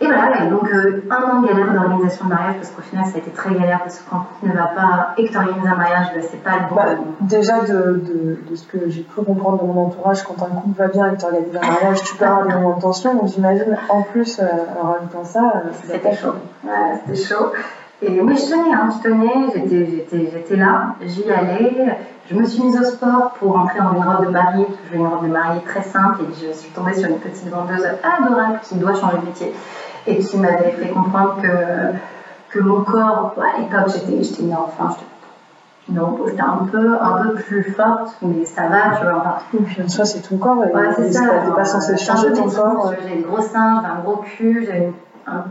[0.01, 3.05] Et voilà, et donc, euh, un an de galère d'organisation de mariage, parce qu'au final,
[3.05, 5.31] ça a été très galère, parce que quand le couple ne va pas et que
[5.31, 6.75] tu organises un mariage, ben, c'est pas le bon.
[6.75, 6.85] Bah,
[7.21, 10.77] déjà, de, de, de ce que j'ai pu comprendre de mon entourage, quand un couple
[10.77, 13.15] va bien et que tu organises un mariage, tu peux avoir des moments de tension.
[13.15, 14.43] Donc j'imagine, en plus, euh,
[14.81, 16.33] en rajoutant ça, euh, C'était chaud.
[16.65, 16.71] Ouais,
[17.07, 17.53] c'était chaud.
[18.01, 21.97] Et oui, je tenais, hein, je tenais, j'étais, j'étais, j'étais là, j'y allais.
[22.29, 24.87] Je me suis mise au sport pour entrer dans une robe de mariée, parce que
[24.87, 27.47] je veux une robe de mariée très simple, et je suis tombée sur une petite
[27.49, 29.53] vendeuse adorable qui doit changer de métier,
[30.07, 34.89] et qui m'avait fait comprendre que, que mon corps, à l'époque, j'étais, j'étais une enfant,
[35.87, 39.81] j'étais, un peu, un peu plus forte, mais ça va, tu vois, enfin, Et puis
[39.83, 41.21] en soi, c'est ton corps et Ouais, c'est ça.
[41.45, 42.79] t'es pas censé changer ton corps.
[42.79, 44.91] trous, J'avais des gros seins, j'avais un gros cul, j'avais
[45.27, 45.43] un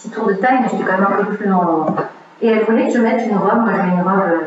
[0.00, 1.86] petit tour de taille, mais j'étais quand même un peu plus dans.
[2.42, 3.60] Et elle voulait que je mette une robe.
[3.60, 4.22] Moi, j'avais une robe.
[4.26, 4.38] euh,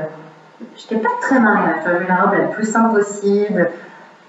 [0.76, 3.68] J'étais pas très mariée, tu vois, j'avais la robe la plus simple possible.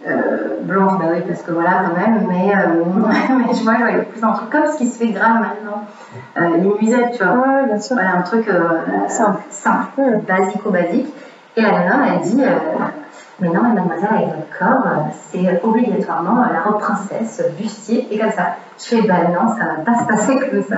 [0.06, 2.82] Euh, blanche, bah oui, parce que voilà, quand même, mais, euh,
[3.38, 5.84] mais vois, je voyais plus un truc comme ce qui se fait grave maintenant.
[6.36, 7.32] Euh, les nuisettes, tu vois.
[7.34, 7.96] Ouais, bien sûr.
[7.96, 8.50] Voilà, un truc
[9.08, 9.38] Simple.
[9.48, 11.08] simple, basico-basique.
[11.56, 12.42] Et la nana, elle dit,
[13.40, 18.30] Mais non, mais mademoiselle, avec votre corps, c'est obligatoirement la robe princesse, bustier et comme
[18.30, 18.54] ça.
[18.78, 20.76] Je fais, bah non, ça va pas se passer comme ça.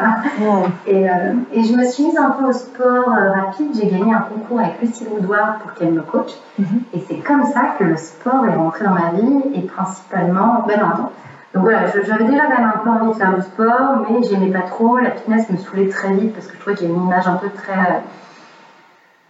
[0.86, 3.72] Et, euh, et, je me suis mise un peu au sport euh, rapide.
[3.74, 6.32] J'ai gagné un concours avec Lucille Woodward pour qu'elle me coach.
[6.58, 6.80] Mhm.
[6.94, 10.64] Et c'est comme ça que le sport est rentré dans ma vie et principalement.
[10.66, 11.10] Ben non, attends.
[11.54, 14.50] Donc voilà, j'avais déjà quand même un peu envie de faire du sport, mais j'aimais
[14.50, 14.98] pas trop.
[14.98, 17.36] La fitness me saoulait très vite parce que je trouvais que j'ai une image un
[17.36, 17.72] peu très.
[17.78, 17.98] euh,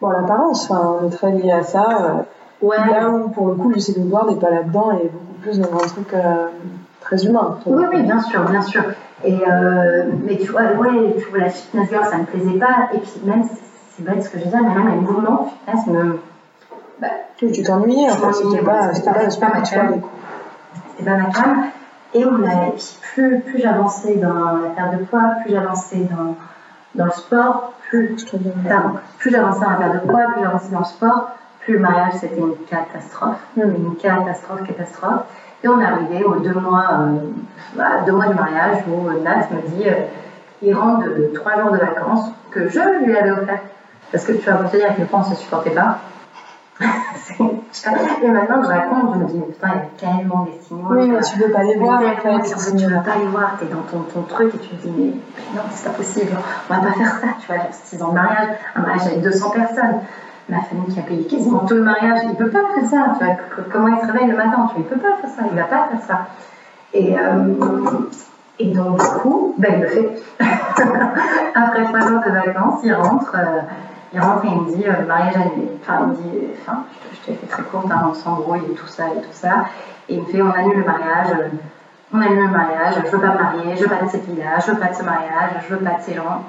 [0.00, 2.24] Bon, l'apparence, enfin, on est très lié à ça.
[2.62, 2.76] Ouais.
[2.90, 5.74] Là où, pour le coup, Lucie Woodward n'est pas là-dedans et est beaucoup plus dans
[5.74, 6.46] un truc euh,
[7.00, 7.56] très humain.
[7.66, 8.82] Oui, oui, bien sûr, bien sûr.
[9.24, 12.88] Et euh, mais tu vois, ouais, tu vois, la fitness girl, ça me plaisait pas.
[12.92, 16.18] Et puis même, c'est- bête ce que je dire, mais même les mouvements fitness me.
[17.00, 20.00] Bah, tu t'ennuyais, en Je fait, c'était pas, c'était pas c'était pas voulais.
[20.96, 21.62] c'était pas ma cam.
[22.14, 26.08] Et on a, et puis plus, plus j'avançais dans la perte de poids, plus j'avançais
[26.10, 26.34] dans,
[26.94, 28.16] dans le sport, plus,
[29.18, 31.30] plus j'avançais dans la perte de poids, plus j'avançais dans le sport,
[31.72, 35.22] le mariage c'était une catastrophe, une catastrophe, catastrophe.
[35.64, 37.18] Et on est arrivé aux deux mois, euh,
[37.76, 39.92] bah, deux mois du mariage où euh, Nat me dit, euh,
[40.62, 43.60] il rentre de, de trois jours de vacances que je lui avais offert.
[44.12, 45.98] Parce que tu vas vous dire à quel point on se supportait pas.
[47.14, 47.34] C'est-
[48.22, 50.58] et maintenant que je raconte, je me dis, mais putain, il y a tellement des
[50.62, 50.86] signaux.
[50.90, 53.66] Oui, mais tu veux pas les voir, en tellement, tu veux pas les voir, t'es
[53.66, 55.04] dans ton, ton truc et tu te dis, mais
[55.54, 56.32] non, c'est pas possible,
[56.70, 59.50] on va pas faire ça, tu vois, 6 ans de mariage, un mariage avec 200
[59.50, 60.00] personnes,
[60.48, 63.24] ma famille qui a payé quasiment tout le mariage, il peut pas faire ça, tu
[63.24, 63.34] vois,
[63.72, 66.02] comment il se réveille le matin, il peut pas faire ça, il va pas faire
[66.06, 66.26] ça.
[66.92, 67.54] Et, euh,
[68.58, 70.22] et donc, du coup, ben, il le fait.
[71.54, 73.60] Après trois jours de vacances, il rentre, euh,
[74.12, 75.68] il rentre et il me dit, euh, mariage annulé.
[75.80, 79.08] Enfin, il me dit, je l'ai fait très courte, hein, on s'embrouille et tout ça
[79.08, 79.64] et tout ça.
[80.08, 81.28] Et il me fait, on annule le mariage,
[82.12, 84.58] on annule le mariage, je veux pas me marier, je veux pas de cette villa,
[84.64, 86.40] je veux pas de ce mariage, je veux pas de ces gens.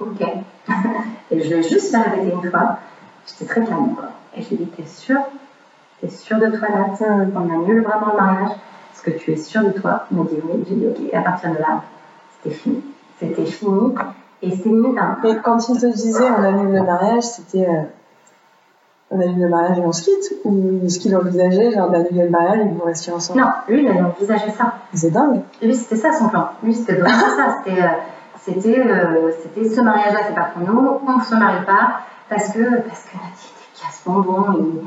[0.00, 0.20] Ok.
[1.30, 2.78] et je l'ai juste fait répéter une fois.
[3.26, 4.10] J'étais très calme, quoi.
[4.36, 5.20] Et je lui ai dit, t'es sûre?
[6.00, 8.50] T'es sûre de toi, Nat On annule vraiment le mariage?
[8.94, 10.04] Est-ce que tu es sûre de toi?
[10.10, 10.64] Il m'a dit oui.
[10.68, 10.96] J'ai dit ok.
[11.12, 11.82] Et à partir de là,
[12.36, 12.82] c'était fini.
[13.18, 13.94] C'était fini.
[14.42, 17.82] Et c'est limite un Mais quand il te disait on annule le mariage, c'était euh,
[19.10, 20.34] on annule le mariage et on se quitte?
[20.44, 23.40] Ou est-ce qu'il envisageait genre d'annuler le mariage et vous restiez ensemble?
[23.40, 24.74] Non, lui, il avait envisagé ça.
[24.92, 25.40] C'est dingue.
[25.62, 26.48] Lui, c'était ça son plan.
[26.62, 27.58] Lui, c'était vraiment ça.
[27.64, 27.88] C'était, euh,
[28.46, 31.00] c'était, euh, c'était ce mariage-là, c'est pas pour nous.
[31.04, 34.82] On ne se marie pas parce que, parce que Nathalie était casse-bonbon.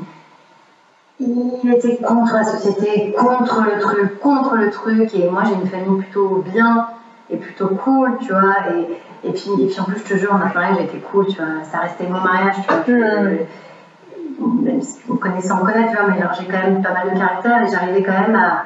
[1.20, 5.14] Il, il était contre la société, contre le truc, contre le truc.
[5.14, 6.86] Et moi, j'ai une famille plutôt bien
[7.28, 8.70] et plutôt cool, tu vois.
[8.70, 11.36] Et, et, puis, et puis, en plus, je te jure, notre mariage était cool, tu
[11.36, 11.62] vois.
[11.70, 12.82] Ça restait mon mariage, tu vois.
[12.88, 13.36] Euh,
[14.62, 16.92] même si on connaît sans me connaître, tu vois, mais genre, j'ai quand même pas
[16.92, 18.64] mal de caractère et j'arrivais quand même à.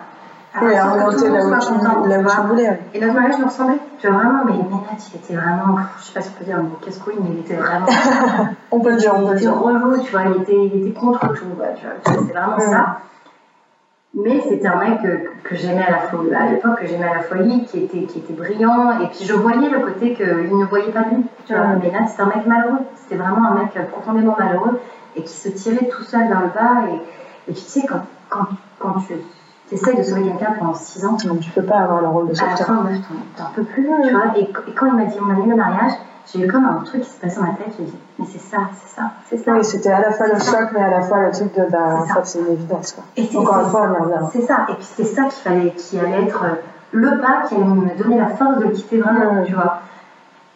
[0.62, 2.78] Oui, à orienter tout le là où tu, là où tu voulais.
[2.94, 6.12] Et notre mariage nous ressemblait, tu vois, vraiment, mais Ménat, il était vraiment, je sais
[6.12, 7.86] pas si on peut dire mot casse-couille, mais il était vraiment,
[8.70, 9.60] On peut le dire, on peut il le était dire.
[9.60, 12.98] relou, tu vois, il était, il était contre tout, quoi, tu vois, c'est vraiment ça.
[14.16, 17.14] Mais c'était un mec que, que j'aimais à la folie, à l'époque, que j'aimais à
[17.14, 20.64] la folie, qui était, qui était brillant, et puis je voyais le côté qu'il ne
[20.66, 21.66] voyait pas lui, tu vois.
[21.74, 24.78] Ménat, c'était un mec malheureux, c'était vraiment un mec profondément malheureux,
[25.16, 26.82] et qui se tirait tout seul vers le bas,
[27.48, 28.46] et, tu sais, quand, quand,
[28.78, 29.14] quand tu
[29.74, 32.32] essayes de sauver quelqu'un pendant 6 ans, Non, tu peux pas avoir le rôle de
[32.32, 32.66] à sauveteur.
[32.66, 32.96] fin, meuf,
[33.36, 34.36] t'en- t'en peux plus, tu vois.
[34.36, 35.92] Et, et quand il m'a dit on annule le mariage,
[36.32, 37.74] j'ai eu comme un truc qui se passait dans ma tête.
[37.78, 39.52] J'ai dit, mais c'est ça, c'est ça, c'est ça.
[39.52, 41.78] Oui, c'était à la fois le choc, mais à la fois le truc de bah,
[41.98, 42.92] en fait, c'est une évidence.
[42.92, 43.04] Quoi.
[43.16, 43.88] Et Encore une fois,
[44.22, 44.28] on.
[44.30, 44.66] C'est ça.
[44.70, 46.54] Et puis c'est ça qu'il fallait, qui allait être euh,
[46.92, 49.80] le pas qui allait me donner la force de le quitter vraiment, tu vois.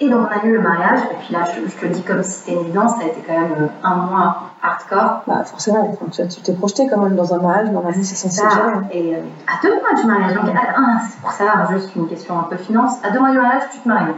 [0.00, 1.00] Et donc on annule le mariage.
[1.10, 3.06] Et puis là, je, je te le dis comme si c'était une évidence, ça a
[3.08, 5.22] été quand même euh, un mois hardcore.
[5.26, 8.40] Bah, forcément, tu t'es projeté quand même dans un mariage, dans la vie, c'est censé
[8.40, 8.48] Ça,
[8.92, 12.06] et euh, à deux mois du mariage, donc à- ah, c'est pour savoir juste une
[12.08, 12.98] question un peu finance.
[13.04, 14.12] À deux mois du mariage, tu te maries.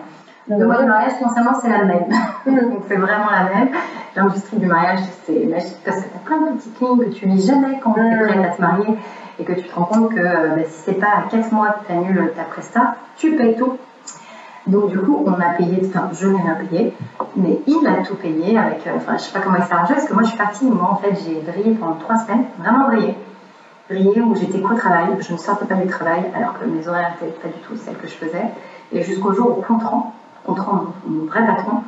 [0.48, 2.08] Le mois du mariage, financièrement, c'est la même.
[2.46, 3.68] Donc, c'est vraiment la même.
[4.16, 7.26] L'industrie du mariage, c'est magique parce que tu as plein de petites lignes que tu
[7.26, 8.26] lis jamais quand tu es Mm.
[8.28, 8.96] prête à te marier
[9.38, 11.68] et que tu te rends compte que euh, bah, si c'est pas à 4 mois
[11.68, 13.76] que tu annules ta presta, tu payes tout.
[14.70, 16.92] Donc, du coup, on a payé, enfin, je n'ai rien payé,
[17.35, 20.06] mais il a tout payé avec, euh, enfin, sais pas comment il s'est arrangé parce
[20.06, 23.16] que moi, je suis partie, moi, en fait, j'ai brillé pendant 3 semaines, vraiment brillé.
[23.88, 27.11] Brillé où j'étais qu'au travail, je ne sortais pas du travail alors que mes horaires
[27.20, 28.44] n'étaient pas du tout celles que je faisais.
[28.92, 30.12] Et jusqu'au jour où Contran,
[30.44, 31.78] Contran, mon, vrai patron,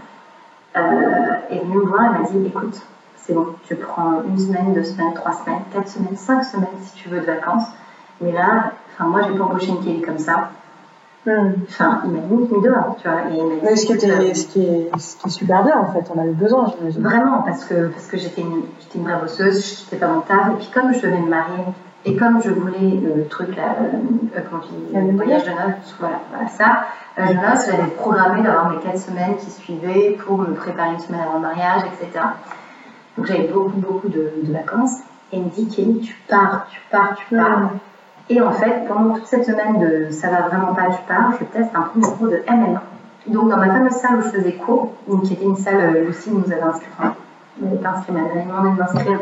[0.77, 0.81] euh,
[1.51, 2.83] est venu me voir et m'a dit écoute,
[3.15, 6.95] c'est bon, tu prends une semaine, deux semaines, trois semaines, quatre semaines, cinq semaines si
[6.95, 7.71] tu veux de vacances.
[8.21, 10.49] Mais là, enfin, moi, j'ai pas embauché une Kelly comme ça.
[11.25, 11.53] Hmm.
[11.69, 13.71] Enfin, il m'a limite mis dehors, tu vois.
[13.71, 15.93] Et ce qui, écoute, était, euh, ce, qui est, ce qui est super bien, en
[15.93, 17.03] fait, on avait besoin, j'imagine.
[17.03, 20.49] Vraiment, parce que, parce que j'étais une, j'étais une vraie bosseuse, je quittais pas taf,
[20.53, 21.65] et puis comme je devais me marier,
[22.05, 23.97] et comme je voulais le, le truc là, euh,
[24.37, 26.87] euh, comment tu dis, le voyage de noces, voilà, voilà ça,
[27.19, 30.99] euh, de noces, j'avais programmé d'avoir mes quatre semaines qui suivaient pour me préparer une
[30.99, 32.25] semaine avant le mariage, etc.
[33.17, 34.99] Donc j'avais beaucoup, beaucoup de, de vacances.
[35.33, 37.71] Et il me dit, Kelly, tu pars, tu pars, tu pars.
[38.31, 41.45] Et en fait, pendant toute cette semaine de ça va vraiment pas, tu pars, je
[41.45, 42.83] teste un premier cours de MMA.
[43.27, 44.91] Donc, dans ma fameuse salle où je faisais cours,
[45.25, 47.15] qui était une salle, euh, Lucie nous avait inscrit, enfin,
[47.59, 49.19] elle n'avait pas inscrit, mais elle avait demandé de m'inscrire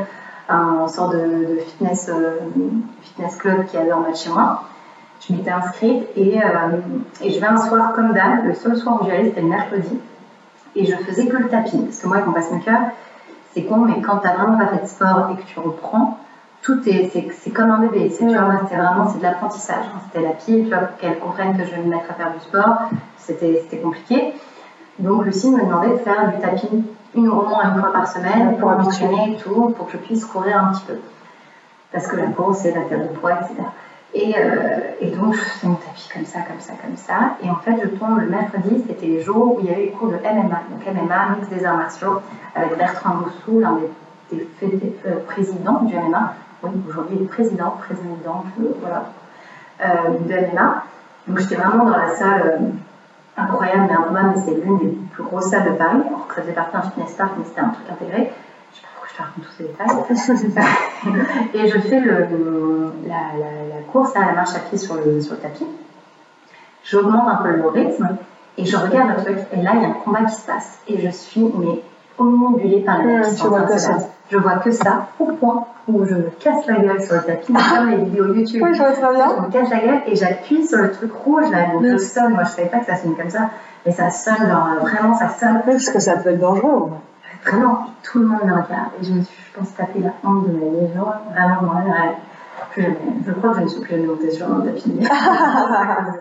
[0.48, 4.64] à un sort de, euh, fitness club qui avait en bas de chez moi.
[5.20, 6.46] Je m'étais inscrite et, euh,
[7.20, 8.46] et je vais un soir comme d'hab.
[8.46, 9.98] Le seul soir où j'y allais, c'était le mercredi.
[10.74, 11.76] Et je faisais que le tapis.
[11.76, 12.80] Parce que moi, avec mon passe-maker,
[13.52, 16.18] c'est con, mais quand tu n'as vraiment pas fait de sport et que tu reprends,
[16.62, 18.10] tout est, c'est, comme un bébé.
[18.10, 19.84] C'est, vraiment, c'est de l'apprentissage.
[20.06, 22.32] C'était la pile, tu vois, pour qu'elle comprenne que je vais me mettre à faire
[22.32, 22.82] du sport.
[23.16, 24.34] C'était, c'était compliqué.
[24.98, 26.68] Donc, Lucie me demandait de faire du tapis
[27.14, 30.24] une au moins une fois par semaine pour m'entraîner et tout, pour que je puisse
[30.24, 30.94] courir un petit peu.
[31.92, 33.54] Parce que la course, c'est la perte de poids, etc.
[34.12, 37.36] Et, euh, et donc, je fais mon tapis comme ça, comme ça, comme ça.
[37.42, 39.90] Et en fait, je tombe le mercredi, c'était les jours où il y avait les
[39.90, 40.62] cours de MMA.
[40.70, 42.20] Donc, MMA, mix des arts martiaux,
[42.54, 43.78] avec Bertrand Moussou, l'un
[44.30, 44.46] des,
[45.06, 46.34] euh, présidents du MMA.
[46.62, 49.04] Oui, aujourd'hui, il est président, président, euh, voilà,
[49.82, 50.84] euh, de MMA.
[51.26, 55.22] Donc, j'étais vraiment dans la salle euh, incroyable, mais improbable, mais c'est l'une des plus
[55.22, 56.02] grosses salles de Paris.
[56.06, 58.30] Alors que ça faisait partie d'un fitness park, mais c'était un truc intégré.
[58.72, 59.88] Je sais pas pourquoi je te raconte tous ces détails.
[61.54, 65.20] et je fais le, la, la, la course à la marche à pied sur le,
[65.20, 65.66] sur le tapis.
[66.84, 68.16] J'augmente un peu le rythme
[68.58, 69.38] et je regarde le truc.
[69.52, 70.80] Et là, il y a un combat qui se passe.
[70.88, 71.82] Et je suis mais
[72.18, 73.22] omnibulée par la Ouais,
[74.30, 77.52] Je vois que ça, au point où je me casse la gueule sur le tapis,
[77.76, 78.62] comme les vidéos YouTube.
[78.62, 79.26] Oui, je vois très bien.
[79.36, 82.34] Je me casse la gueule et j'appuie sur le truc rouge là, donc sonne.
[82.34, 83.50] Moi, je savais pas que ça sonne comme ça,
[83.84, 85.62] mais ça sonne, genre vraiment, ça sonne.
[85.66, 86.90] Oui, parce que ça peut être dangereux.
[87.44, 88.90] Vraiment, et tout le monde me regarde.
[89.00, 90.94] Et je me suis, je pense, tapé la honte de ma vie.
[90.94, 92.14] Genre, vraiment, rappellerai
[92.70, 92.96] plus jamais.
[93.26, 94.92] Je crois que je ne suis plus jamais montée sur un tapis.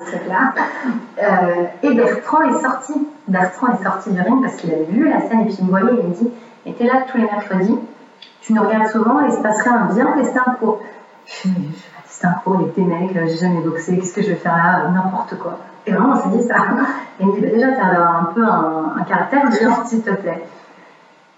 [0.06, 0.54] C'est là.
[1.22, 2.94] Euh, et Bertrand est sorti.
[3.28, 5.70] Bertrand est sorti du ring parce qu'il avait vu la scène et puis il me
[5.70, 6.30] voyait et il me dit
[6.66, 7.78] Mais t'es là tous les mercredis,
[8.50, 10.80] tu nous regardes souvent et il se passe rien, viens tester un cours.
[11.28, 14.24] Je me dis, je vais tester un cours, était mec, j'ai jamais boxé, qu'est-ce que
[14.24, 14.90] je vais faire là?
[14.90, 15.60] N'importe quoi.
[15.86, 16.56] Et vraiment, on s'est dit ça.
[17.20, 19.86] Et il me dit bah, Déjà, tu as d'avoir un peu un, un caractère, viens
[19.86, 20.42] s'il te plaît.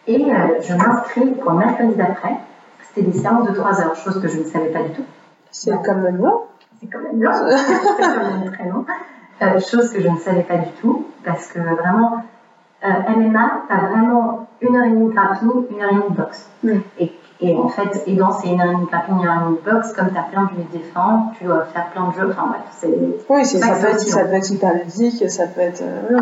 [0.07, 2.37] Et euh, je m'inscris pour le mercredi d'après.
[2.83, 5.03] C'était des séances de 3 heures, chose que je ne savais pas du tout.
[5.51, 6.31] C'est comme le mien.
[6.79, 7.31] C'est quand même long.
[7.57, 8.85] c'est quand même très long.
[9.41, 12.23] Euh, chose que je ne savais pas du tout, parce que vraiment,
[12.85, 16.09] euh, MMA, tu as vraiment une heure et demie de grappling, une heure et demie
[16.09, 16.49] de boxe.
[16.99, 19.35] Et, et en fait, et dans ces une heure et demie de grappling, une heure
[19.41, 22.07] et demie de boxe, comme tu as plein de luttes différentes, tu dois faire plein
[22.09, 22.27] de jeux.
[22.29, 22.87] Enfin bref, c'est
[23.29, 25.81] Oui, ça, c'est peut être, ça peut être hyper ludique, ça peut être.
[25.81, 26.19] euh,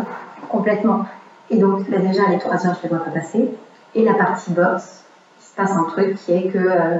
[0.48, 1.04] complètement.
[1.50, 3.50] Et donc, bah, déjà, les 3 heures, je les vois pas passer.
[3.94, 5.04] Et la partie boxe,
[5.40, 6.98] il se passe un truc qui est que euh,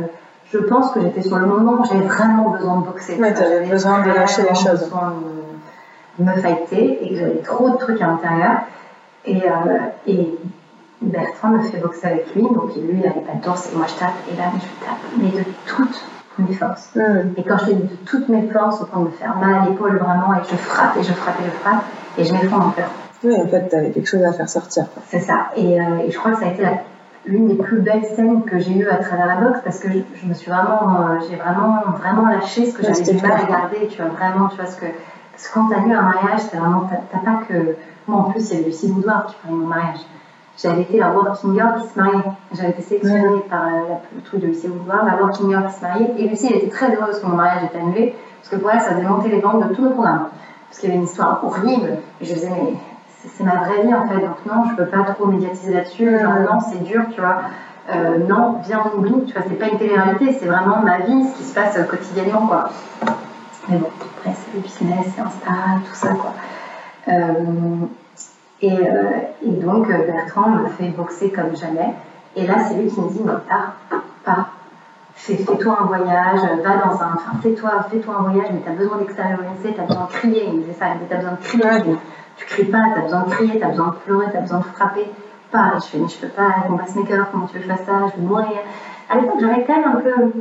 [0.52, 3.16] je pense que j'étais sur le moment où j'avais vraiment besoin de boxer.
[3.16, 4.80] T'avais J'avais besoin de lâcher les choses.
[4.84, 5.12] besoin
[6.18, 8.62] de me, de me fighter et que j'avais trop de trucs à l'intérieur.
[9.24, 9.50] Et, euh,
[10.08, 10.34] et
[11.02, 13.94] Bertrand me fait boxer avec lui, donc lui, il pas de torse et moi je
[13.94, 14.10] tape.
[14.30, 16.04] Et là, je tape, mais de toutes
[16.38, 16.90] mes forces.
[16.94, 17.32] Mm.
[17.36, 19.68] Et quand je dis de toutes mes forces, au point de me faire mal à
[19.68, 21.84] l'épaule vraiment, et je frappe et je frappe et je frappe,
[22.18, 22.90] et je m'effondre en pleurs.
[23.24, 24.86] Oui, en fait, t'avais quelque chose à faire sortir.
[25.08, 25.48] C'est ça.
[25.56, 26.64] Et, euh, et je crois que ça a été
[27.26, 29.98] l'une des plus belles scènes que j'ai eues à travers la boxe parce que je,
[30.14, 33.32] je me suis vraiment, euh, j'ai vraiment, vraiment lâché ce que Ouais, j'avais du mal
[33.32, 33.88] à garder.
[33.88, 34.86] Tu vois, vraiment, tu vois ce que.
[35.32, 37.76] Parce que quand t'as eu un mariage, c'est vraiment, t'as pas que.
[38.06, 40.00] Moi, en plus, il y avait Lucie Boudoir qui parlait de mon mariage.
[40.62, 42.22] J'avais été la working girl qui se mariait.
[42.52, 45.82] J'avais été sélectionnée par euh, le truc de Lucie Boudoir, la working girl qui se
[45.82, 46.14] mariait.
[46.18, 48.80] Et Lucie, elle était très heureuse que mon mariage était annulé parce que pour elle,
[48.80, 50.26] ça faisait monter les ventes de tout le programme.
[50.68, 51.96] Parce qu'il y avait une histoire horrible.
[52.20, 52.74] Et je disais, mais
[53.08, 56.34] c'est- ma vraie vie en fait, donc non, je peux pas trop médiatiser là-dessus, genre
[56.34, 57.38] non, c'est dur, tu vois.
[57.90, 61.24] Euh, non, viens, on oublie, tu vois, c'est pas une télé-réalité, c'est vraiment ma vie,
[61.28, 62.68] ce qui se passe euh, quotidiennement, quoi.
[63.68, 65.50] Mais bon, après, c'est le business, c'est Insta,
[65.84, 66.32] tout ça, quoi.
[67.08, 67.34] Euh,
[68.62, 69.10] et, euh,
[69.42, 71.94] et donc, euh, Bertrand me fait boxer comme jamais.
[72.36, 73.72] Et là, c'est lui qui me dit, mais pars,
[74.24, 74.46] pars.
[75.14, 77.10] Fais- Fais-toi un voyage, va dans un.
[77.14, 80.44] Enfin, fais-toi fais un voyage, mais t'as besoin d'extérioriser, t'as besoin de crier.
[80.48, 81.96] Il me disait ça, il me t'as besoin de crier.
[82.36, 85.06] Tu cries pas, t'as besoin de crier, t'as besoin de pleurer, t'as besoin de frapper.
[85.50, 85.76] Pars.
[85.76, 87.84] Et je fais, mais je peux pas, mon pacemaker, comment tu veux que je fasse
[87.84, 88.46] ça Je vais mourir.
[89.10, 90.32] À l'époque, j'avais quand même un peu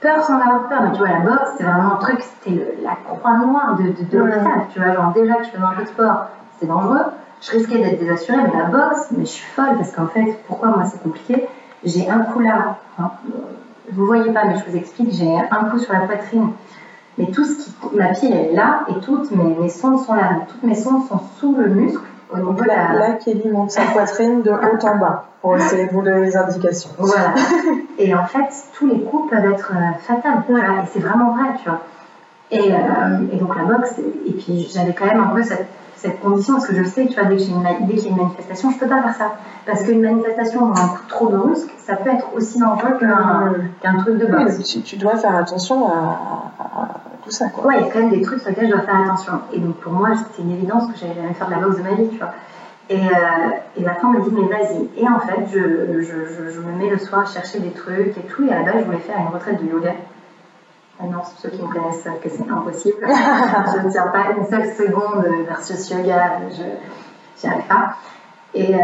[0.00, 2.94] peur sans avoir peur, mais tu vois, la boxe, c'était vraiment un truc, c'était la
[3.04, 4.38] croix noire de, de, de Ouais.
[4.72, 7.04] Tu vois, genre, déjà que je faisais un peu de sport, c'était dangereux.
[7.42, 10.68] Je risquais d'être désassurée, mais la boxe, mais je suis folle parce qu'en fait, pourquoi
[10.68, 11.46] moi c'est compliqué?
[11.84, 13.10] J'ai un coup là, hein,
[13.90, 16.50] vous voyez pas, mais je vous explique, j'ai un coup sur la poitrine.
[17.18, 20.44] Mais tout ce qui, ma pile est là et toutes mes, mes sondes sont là.
[20.48, 22.00] Toutes mes sondes sont sous le muscle
[22.32, 22.92] au niveau de la.
[22.94, 26.90] là, Kelly monte sa poitrine de haut en bas pour essayer vous donner les indications.
[26.98, 27.34] Voilà.
[27.98, 30.44] Et en fait, tous les coups peuvent être euh, fatals.
[30.48, 30.82] Voilà.
[30.82, 31.80] Et c'est vraiment vrai, tu vois.
[32.50, 32.76] Et, euh,
[33.32, 35.66] et donc la boxe, et puis j'avais quand même un peu cette,
[36.02, 38.78] cette condition parce que je sais tu vois, dès qu'il y, a une manifestation, je
[38.78, 39.32] peux pas faire ça.
[39.64, 42.98] Parce qu'une manifestation où un coup trop brusque, ça peut être aussi dangereux
[43.80, 44.58] qu'un truc de base.
[44.58, 47.46] Oui, tu, dois faire attention à, tout ça.
[47.50, 47.66] Quoi.
[47.66, 49.34] Ouais, il y a quand même des trucs sur lesquels je dois faire attention.
[49.52, 51.82] Et donc pour moi, c'était une évidence que j'allais jamais faire de la boxe de
[51.82, 52.32] ma vie, tu vois.
[52.90, 54.88] Et, euh, et ma femme me dit, mais vas-y.
[55.00, 58.22] Et en fait, je, je, je, me mets le soir à chercher des trucs et
[58.22, 58.44] tout.
[58.44, 59.92] Et à la base, je voulais faire une retraite de yoga.
[61.02, 62.98] Maintenant, ceux qui me connaissent savent que c'est impossible.
[63.02, 66.38] je ne tiens pas une seule seconde versus yoga.
[66.50, 66.62] Je
[67.46, 67.96] n'y arrive pas.
[68.54, 68.78] Et, euh,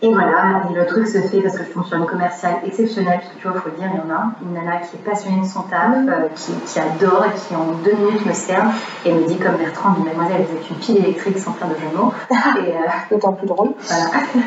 [0.00, 3.20] et voilà, et le truc se fait parce que je tombe sur une commerciale exceptionnelle,
[3.20, 4.96] parce que tu vois, il faut le dire, il y en a une nana qui
[4.96, 8.32] est passionnée de son taf, euh, qui, qui, adore et qui en deux minutes me
[8.32, 8.66] sert
[9.04, 12.12] et me dit comme Bertrand, mademoiselle, vous êtes une pile électrique sans faire de genou.
[12.64, 13.72] Et euh, d'autant plus drôle.
[13.80, 14.04] Voilà.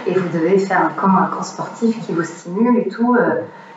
[0.08, 3.17] Et vous devez faire un camp, un camp sportif qui vous stimule et tout.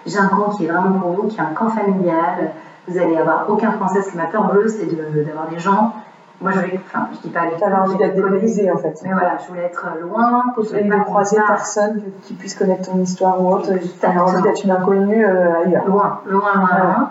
[0.06, 2.52] J'ai un camp qui est vraiment pour vous, qui est un camp familial.
[2.86, 4.02] Vous allez avoir aucun français.
[4.02, 5.94] Ce qui m'a peur bleu, c'est d'avoir des gens
[6.40, 9.00] moi, je voulais, enfin, je dis pas Tu avais envie d'être dépaysée, en fait.
[9.02, 10.52] Mais voilà, je voulais être loin.
[10.58, 13.70] Je voulais pas croiser personne qui puisse connaître ton histoire ou autre.
[13.78, 15.86] Tu avais envie d'être une inconnue euh, ailleurs.
[15.86, 17.10] Loin, loin, loin, loin.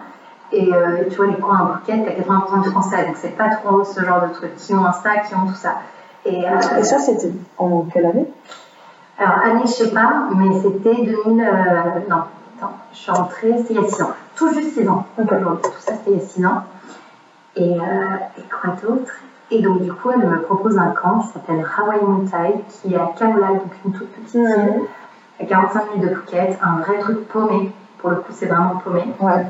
[0.51, 3.49] Et euh, tu vois, les coins à Bouquet, t'as 80% de français, donc c'est pas
[3.49, 5.77] trop ce genre de trucs qui ont un sac, qui ont tout ça.
[6.25, 8.27] Et, euh, Et ça, c'était en quelle année?
[9.17, 11.49] Alors, année, je sais pas, mais c'était 2000.
[12.07, 12.17] non,
[12.63, 14.13] attends, je suis rentrée, c'était il y a 6 ans.
[14.35, 15.05] Tout juste 6 ans.
[15.17, 15.35] Okay.
[15.63, 16.63] Tout ça, c'était il y a 6 ans.
[17.55, 19.11] Et, euh, et quoi d'autre?
[19.51, 22.97] Et donc, du coup, elle me propose un camp qui s'appelle Hawaii Muay qui est
[22.97, 24.81] à Kaolai, donc une toute petite île,
[25.39, 27.71] à 45 minutes de Phuket, un vrai truc paumé.
[27.99, 29.03] Pour le coup, c'est vraiment paumé.
[29.19, 29.45] Ouais.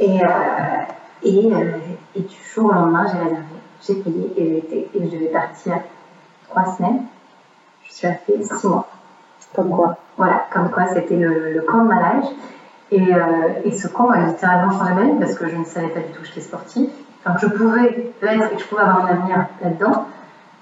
[0.00, 0.26] Et, euh,
[1.22, 1.78] et, euh,
[2.14, 3.44] et, du jour au lendemain, j'ai réservé,
[3.82, 5.80] j'ai payé et, et je devais partir
[6.48, 7.02] trois semaines.
[7.84, 8.88] Je suis restée six mois.
[9.54, 12.24] Comme quoi Voilà, comme quoi c'était le, le camp de malage.
[12.90, 13.20] Et, euh,
[13.64, 16.10] et, ce camp a littéralement changé ma vie parce que je ne savais pas du
[16.12, 16.88] tout que j'étais sportive
[17.24, 20.06] enfin, je pouvais l'être et que je pouvais avoir un avenir là-dedans.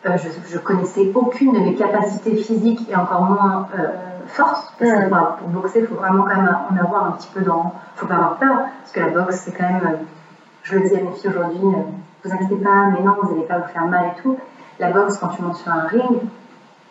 [0.06, 3.88] Euh, je, ne connaissais aucune de mes capacités physiques et encore moins euh,
[4.26, 4.72] force.
[4.78, 7.72] Parce que, pour boxer, il faut vraiment quand même en avoir un petit peu dans.
[7.96, 9.82] Il faut pas avoir peur parce que la boxe, c'est quand même.
[9.84, 9.96] Euh,
[10.62, 11.60] je le dis à mes filles aujourd'hui,
[12.24, 14.36] vous inquiétez pas, mais non, vous n'allez pas vous faire mal et tout.
[14.80, 16.18] La boxe, quand tu montes sur un ring,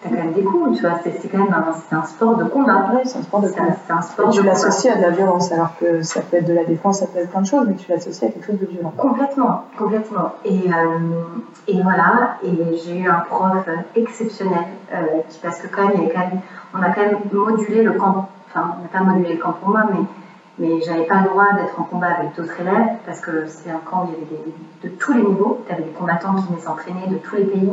[0.06, 2.92] t'as quand même des coups, tu vois, c'est quand même un, un, sport de combat.
[2.94, 3.76] Oui, c'est un sport de combat.
[3.90, 6.54] Un, un sport tu l'associes à de la violence, alors que ça peut être de
[6.54, 8.66] la défense, ça peut être plein de choses, mais tu l'associes à quelque chose de
[8.66, 8.94] violent.
[8.98, 10.34] Complètement, complètement.
[10.44, 11.00] Et, euh,
[11.68, 16.08] et voilà, et j'ai eu un prof exceptionnel, euh, qui, parce que quand même, il
[16.08, 16.40] y a quand même,
[16.74, 19.70] on a quand même modulé le camp, enfin, on n'a pas modulé le camp pour
[19.70, 20.00] moi, mais
[20.58, 23.80] mais j'avais pas le droit d'être en combat avec d'autres élèves parce que c'était un
[23.80, 25.64] camp où il y avait des, de tous les niveaux.
[25.68, 27.70] Tu avais des combattants qui venaient s'entraîner de tous les pays,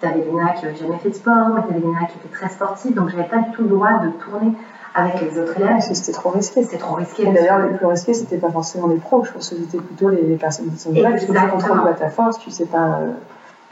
[0.00, 2.06] tu avais des nanas qui n'avaient jamais fait de sport, mais tu avais des nanas
[2.06, 4.52] qui étaient très sportives, donc j'avais pas du tout le droit de tourner
[4.94, 5.80] avec les autres élèves.
[5.80, 6.62] C'était trop risqué.
[6.62, 7.24] C'était trop risqué.
[7.26, 10.36] D'ailleurs, les plus risqués, c'était pas forcément les pros, je pense que c'était plutôt les,
[10.36, 12.98] personnes qui sont là, parce que tu contrôles pas ta force, tu sais pas.
[13.00, 13.12] Euh...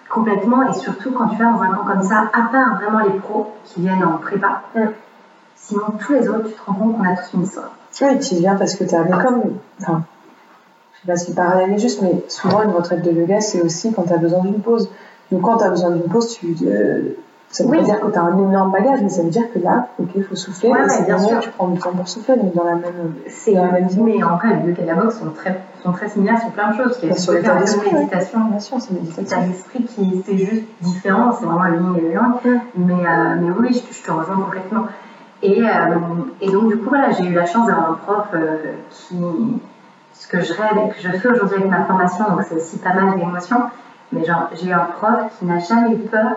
[0.08, 3.18] Complètement, et surtout quand tu vas dans un camp comme ça, à part vraiment les
[3.18, 4.80] pros qui viennent en prépa, mm.
[5.56, 7.72] sinon tous les autres, tu te rends compte qu'on a tous une histoire.
[8.02, 9.04] Oui, tu viens parce que tu as.
[9.04, 9.42] Mais comme.
[9.80, 10.02] Enfin,
[10.94, 13.60] je sais pas si le parallèle est juste, mais souvent une retraite de yoga, c'est
[13.62, 14.88] aussi quand tu as besoin d'une pause.
[15.30, 16.56] Donc quand tu as besoin d'une pause, tu.
[16.66, 17.16] Euh,
[17.50, 19.60] ça veut pas dire que tu as un énorme bagage, mais ça veut dire que
[19.60, 20.70] là, ok, il faut souffler.
[20.70, 21.38] Ouais, c'est bien sûr.
[21.38, 23.14] tu prends du temps pour souffler, donc dans la même.
[23.28, 26.08] C'est la même Mais en vrai, le yoga et la boxe sont très, sont très
[26.08, 26.98] similaires sur plein de choses.
[27.08, 27.94] A sur l'état d'esprit.
[27.94, 28.40] méditation.
[28.50, 29.22] Bien sûr, c'est méditation.
[29.38, 32.34] L'état d'esprit qui, c'est juste différent, c'est vraiment le yin et le yang.
[32.76, 34.86] Mais, euh, mais oui, je, je te rejoins complètement.
[35.42, 35.96] Et, euh,
[36.40, 38.56] et, donc, du coup, voilà, j'ai eu la chance d'avoir un prof euh,
[38.90, 39.16] qui.
[40.14, 42.78] Ce que je rêve et que je fais aujourd'hui avec ma formation, donc c'est aussi
[42.78, 43.68] pas mal d'émotions,
[44.12, 46.36] mais genre, j'ai eu un prof qui n'a jamais eu peur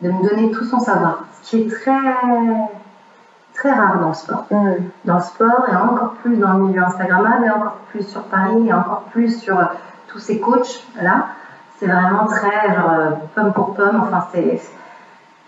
[0.00, 1.98] de me donner tout son savoir, ce qui est très,
[3.54, 4.46] très rare dans le sport.
[4.50, 4.74] Mmh.
[5.04, 8.66] Dans le sport, et encore plus dans le milieu Instagrammable, et encore plus sur Paris,
[8.66, 9.64] et encore plus sur euh,
[10.06, 11.26] tous ces coachs-là.
[11.78, 14.60] C'est vraiment très genre, pomme pour pomme, enfin, c'est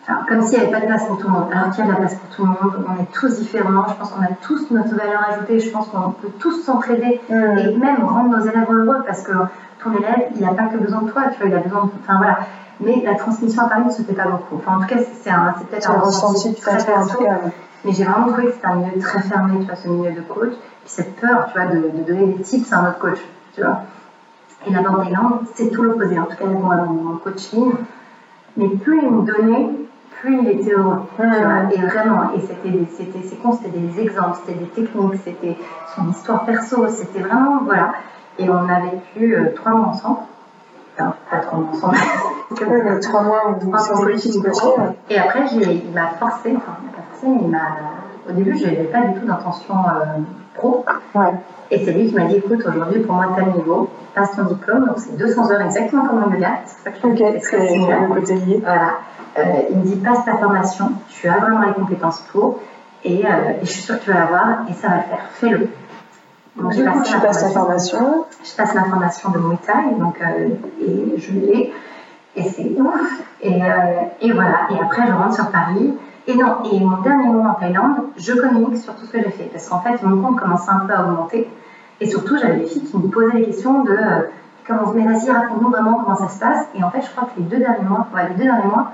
[0.02, 1.46] Enfin, comme s'il n'y avait pas de place pour tout le monde.
[1.52, 3.86] Alors qu'il y a de la place pour tout le monde, on est tous différents,
[3.88, 7.34] je pense qu'on a tous notre valeur ajoutée, je pense qu'on peut tous s'entraider mmh.
[7.34, 9.32] et même rendre nos élèves heureux parce que
[9.82, 11.90] ton élève, il n'a pas que besoin de toi, tu vois, il a besoin de.
[12.02, 12.38] Enfin voilà.
[12.80, 14.56] Mais la transmission à Paris ne se fait pas beaucoup.
[14.56, 15.30] Enfin, en tout cas, c'est
[15.70, 17.24] peut-être un ressenti très perso.
[17.84, 20.20] Mais j'ai vraiment trouvé que c'était un milieu très fermé, tu vois, ce milieu de
[20.20, 20.50] coach.
[20.50, 23.18] Puis cette peur, tu vois, de, de donner des tips à un autre coach,
[23.54, 23.82] tu vois.
[24.66, 26.18] Et la bande des langues, c'est tout l'opposé.
[26.18, 27.72] En tout cas, moi, dans mon coaching,
[28.56, 29.70] mais plus il me donnait,
[30.22, 31.02] plus il était heureux.
[31.18, 35.56] Et vraiment, et c'était c'était c'est con, c'était des exemples, c'était des techniques, c'était
[35.94, 37.92] son histoire perso, c'était vraiment voilà.
[38.38, 40.20] Et on a vécu euh, trois mois ensemble.
[40.94, 41.96] Enfin, pas trois mois ensemble.
[43.02, 47.40] trois mois où trois mois Et après, il m'a forcé, enfin, il m'a forcé, mais
[47.42, 47.66] il m'a
[48.28, 50.20] Au début, je n'avais pas du tout d'intention euh,
[50.54, 50.84] pro.
[51.14, 51.32] Ouais.
[51.70, 54.86] Et c'est lui qui m'a dit écoute, aujourd'hui, pour moi, tel niveau, passe ton diplôme.
[54.86, 56.60] Donc, c'est 200 heures exactement comme en yoga.
[56.66, 58.60] C'est ça que je Ok, très c'est le côté lié.
[58.62, 58.98] Voilà.
[59.38, 62.60] Euh, il me dit passe ta formation, tu as vraiment les compétences pour,
[63.02, 65.26] et, euh, et je suis sûre que tu vas l'avoir, et ça va le faire.
[65.32, 65.68] Fais-le.
[66.56, 68.26] Donc, coup, passé tu passes ta formation.
[68.44, 70.48] Je passe ma formation de Muay Thai, donc, euh,
[70.82, 71.72] et je l'ai,
[72.36, 73.22] et c'est ouf.
[73.40, 73.60] Et,
[74.20, 74.68] et voilà.
[74.70, 75.94] Et après, je rentre sur Paris.
[76.26, 79.30] Et non, et mon dernier mois en Thaïlande, je communique sur tout ce que j'ai
[79.30, 79.48] fait.
[79.52, 81.48] Parce qu'en fait, mon compte commençait un peu à augmenter.
[82.00, 84.22] Et surtout, j'avais des filles qui me posaient des questions de euh,
[84.66, 86.66] comment, mais vas-y, raconte-nous vraiment comment ça se passe.
[86.74, 88.92] Et en fait, je crois que les deux derniers mois, ouais, les deux derniers mois,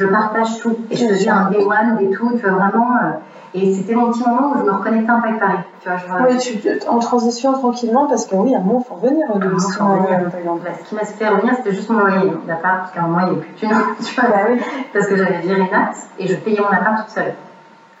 [0.00, 0.76] je partage tout.
[0.90, 2.96] Et je faisais un day one, des tout, tu vois, vraiment.
[2.96, 3.10] euh,
[3.52, 5.58] et c'était mon petit moment où je me reconnectais un peu avec Paris.
[5.82, 8.80] Tu vois, je vois, Oui, tu, en transition tranquillement, parce que oui, à un moment,
[8.84, 9.54] il faut revenir au début.
[9.54, 12.32] Bah, ce qui m'a fait revenir, c'était juste mon loyer.
[12.46, 13.72] D'appart, parce qu'à un moment, il n'y avait plus de
[14.04, 14.30] tu vois.
[14.30, 14.60] Bah oui.
[14.92, 17.32] Parce que j'avais viré Nat et je payais mon appart toute seule.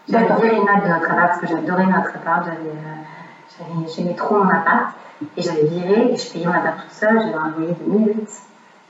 [0.08, 2.46] J'avais viré Nat de notre appart parce que j'adorais notre appart.
[2.46, 4.94] Euh, j'aimais trop mon appart.
[5.36, 7.18] Et j'avais viré et je payais mon appart toute seule.
[7.20, 8.42] J'avais un loyer de 1008.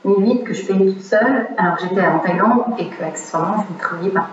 [0.05, 3.73] 1008 que je payais toute seule alors que j'étais en Thaïlande et que accessoirement je
[3.73, 4.27] ne travaillais pas.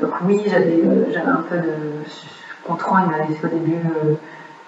[0.00, 2.02] Donc oui, j'avais euh, un peu de...
[2.04, 4.14] Je comprends, il m'avait fait au début euh,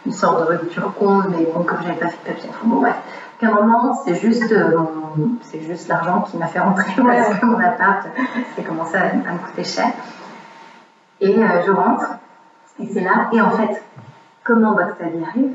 [0.06, 2.96] une sorte de rupture con, mais bon, comme j'avais pas fait de papier, bon bref.
[3.40, 4.76] Qu'à un moment, c'est juste, euh,
[5.42, 8.06] c'est juste l'argent qui m'a fait rentrer parce que mon appart,
[8.54, 9.92] c'est commencé à, à me coûter cher.
[11.20, 12.06] Et euh, je rentre,
[12.80, 13.82] et c'est là, et en fait,
[14.44, 15.52] comment Boxtabi arrive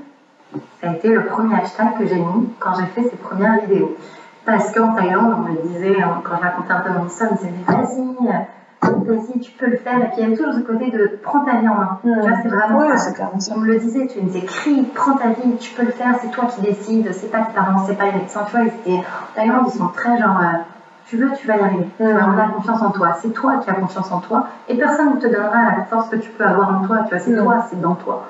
[0.81, 3.97] Ça a été le premier hashtag que j'ai mis quand j'ai fait ces premières vidéos.
[4.45, 7.33] Parce qu'en Thaïlande, on me disait, hein, quand je racontais un peu mon histoire, on
[7.33, 9.97] me disait, vas-y, euh, vas-y, tu peux le faire.
[10.01, 11.97] Et puis il y avait toujours ce côté de prends ta vie en main.
[12.01, 13.11] Tu vois, c'est vraiment Oui, ça.
[13.53, 16.27] On me le disait, tu nous écris, prends ta vie, tu peux le faire, c'est
[16.31, 18.61] toi qui décides, c'est pas tes parents, c'est pas les médecins, tu vois.
[18.65, 20.57] ils étaient- En Thaïlande, ils sont très genre, euh,
[21.05, 21.85] tu veux, tu vas y arriver.
[21.97, 23.13] Tu vois, on a confiance en toi.
[23.17, 24.43] C'est toi qui as confiance en toi.
[24.67, 26.99] Et personne ne te donnera la force que tu peux avoir en toi.
[27.03, 27.43] Tu vois, c'est Mm.
[27.43, 28.23] toi, c'est dans toi.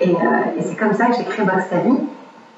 [0.00, 0.18] Et, euh,
[0.56, 2.02] et c'est comme ça que j'ai créé Box Ta Vie.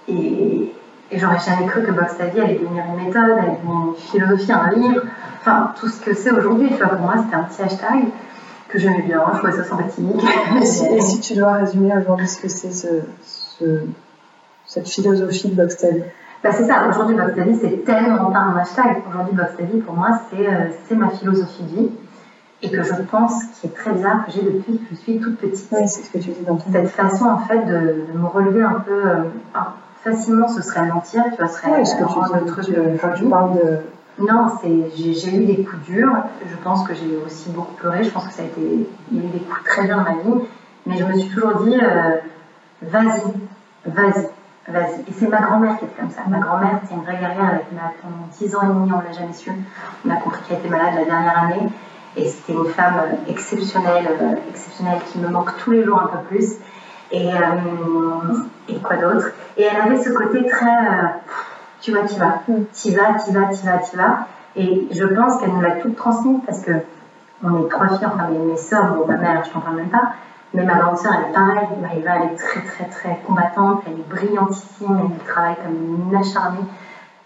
[0.09, 0.69] Et,
[1.11, 4.71] et j'aurais jamais cru que Box allait devenir une méthode, allait devenir une philosophie, un
[4.71, 5.03] livre.
[5.41, 6.69] Enfin, tout ce que c'est aujourd'hui.
[6.69, 8.05] Tu vois, pour moi, c'était un petit hashtag
[8.69, 10.25] que j'aimais bien, je trouvais ça sympathique.
[10.61, 12.87] Et si, et si tu dois résumer aujourd'hui ce que c'est ce,
[13.23, 13.85] ce-
[14.67, 15.85] cette philosophie de Box
[16.45, 19.03] Bah, c'est ça, aujourd'hui Box c'est tellement pas un hashtag.
[19.09, 19.51] Aujourd'hui Box
[19.85, 21.89] pour moi, c'est euh, ma philosophie de vie.
[22.63, 25.39] Et que je pense, qui est très bizarre, que j'ai depuis que je suis toute
[25.39, 25.67] petite.
[25.73, 28.27] Oui, c'est ce que tu dis dans ton Cette façon, en fait, de, de me
[28.27, 28.93] relever un peu.
[28.93, 29.23] euh,
[30.05, 32.65] facilement, ce serait mentir, tu vois, ce serait Oui, ce que tu le truc.
[32.67, 33.79] tu, quand tu parles de.
[34.19, 36.15] Non, c'est j'ai eu des coups durs.
[36.47, 38.03] Je pense que j'ai aussi beaucoup pleuré.
[38.05, 40.03] Je pense que ça a été il y a eu des coups très durs dans
[40.03, 40.45] ma vie,
[40.87, 42.17] mais je me suis toujours dit euh,
[42.83, 43.23] vas-y,
[43.87, 44.29] vas-y,
[44.69, 45.01] vas-y.
[45.09, 46.23] Et c'est ma grand-mère qui était comme ça.
[46.29, 47.51] Ma grand-mère, c'était une vraie guerrière.
[47.53, 48.93] Elle était malade pendant 10 ans et demi.
[48.93, 49.51] On l'a jamais su.
[50.07, 51.69] On a compris qu'elle était malade la dernière année.
[52.17, 56.09] Et c'était une femme euh, exceptionnelle, euh, exceptionnelle qui me manque tous les jours un
[56.09, 56.57] peu plus.
[57.13, 57.39] Et, euh,
[58.77, 61.07] et quoi d'autre Et elle avait ce côté très euh,
[61.81, 62.43] tu vas, tu vas,
[62.75, 64.27] tu vas, tu vas, tu vas, tu vas.
[64.57, 66.73] Et je pense qu'elle nous l'a tout transmis parce que
[67.43, 69.89] on est trois filles, enfin mes, mes soeurs, bon, ma mère, je t'en parle même
[69.89, 70.11] pas,
[70.53, 74.09] mais ma grande sœur, elle est pareille, elle est très, très, très combattante, elle est
[74.11, 76.65] brillantissime, elle travaille comme une acharnée.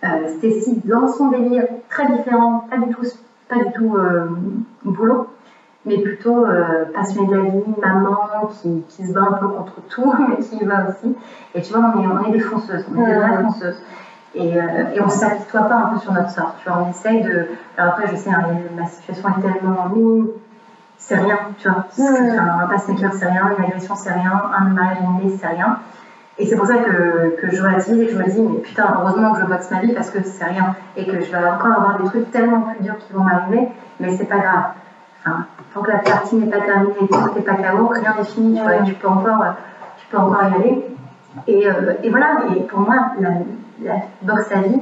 [0.05, 3.03] Euh, Stécie, dans son délire, très différent, pas du tout,
[3.49, 4.26] pas du tout euh,
[4.84, 5.26] boulot,
[5.87, 9.80] mais plutôt euh, passionnée de la vie, maman qui, qui se bat un peu contre
[9.89, 11.14] tout, mais qui y va aussi.
[11.55, 13.80] Et tu vois, on est, on est des fonceuses, on est des vraies fonceuses.
[14.35, 14.62] Et, euh,
[14.95, 16.55] et on ne s'apitoie pas un peu sur notre sort.
[16.59, 17.47] Tu vois, on essaye de.
[17.76, 18.43] Alors après, je sais, hein,
[18.76, 20.28] ma situation est tellement minime,
[20.97, 21.85] c'est rien, tu vois.
[21.93, 25.78] Enfin, un passe maker, c'est rien, une agression, c'est rien, un mariage annulé, c'est rien.
[26.37, 28.93] Et c'est pour ça que, que je relativise et que je me dis, mais putain,
[28.97, 30.74] heureusement que je boxe ma vie parce que c'est rien.
[30.97, 33.68] Et que je vais encore avoir des trucs tellement plus durs qui vont m'arriver,
[34.01, 34.64] mais c'est pas grave.
[35.72, 38.56] Tant que la partie n'est pas terminée, tant que t'es pas KO, rien n'est fini,
[38.56, 39.50] tu vois, tu peux encore, euh,
[39.98, 40.84] tu peux encore y aller.
[41.46, 43.30] Et, euh, et voilà, et pour moi, la,
[43.82, 44.78] la boxe à vie,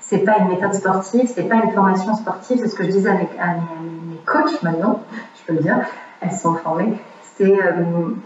[0.00, 3.08] c'est pas une méthode sportive, c'est pas une formation sportive, c'est ce que je disais
[3.08, 3.80] à mes, à mes, à
[4.10, 5.00] mes coachs maintenant,
[5.34, 5.78] je peux le dire,
[6.20, 6.92] elles sont formées.
[7.36, 7.72] C'est, euh,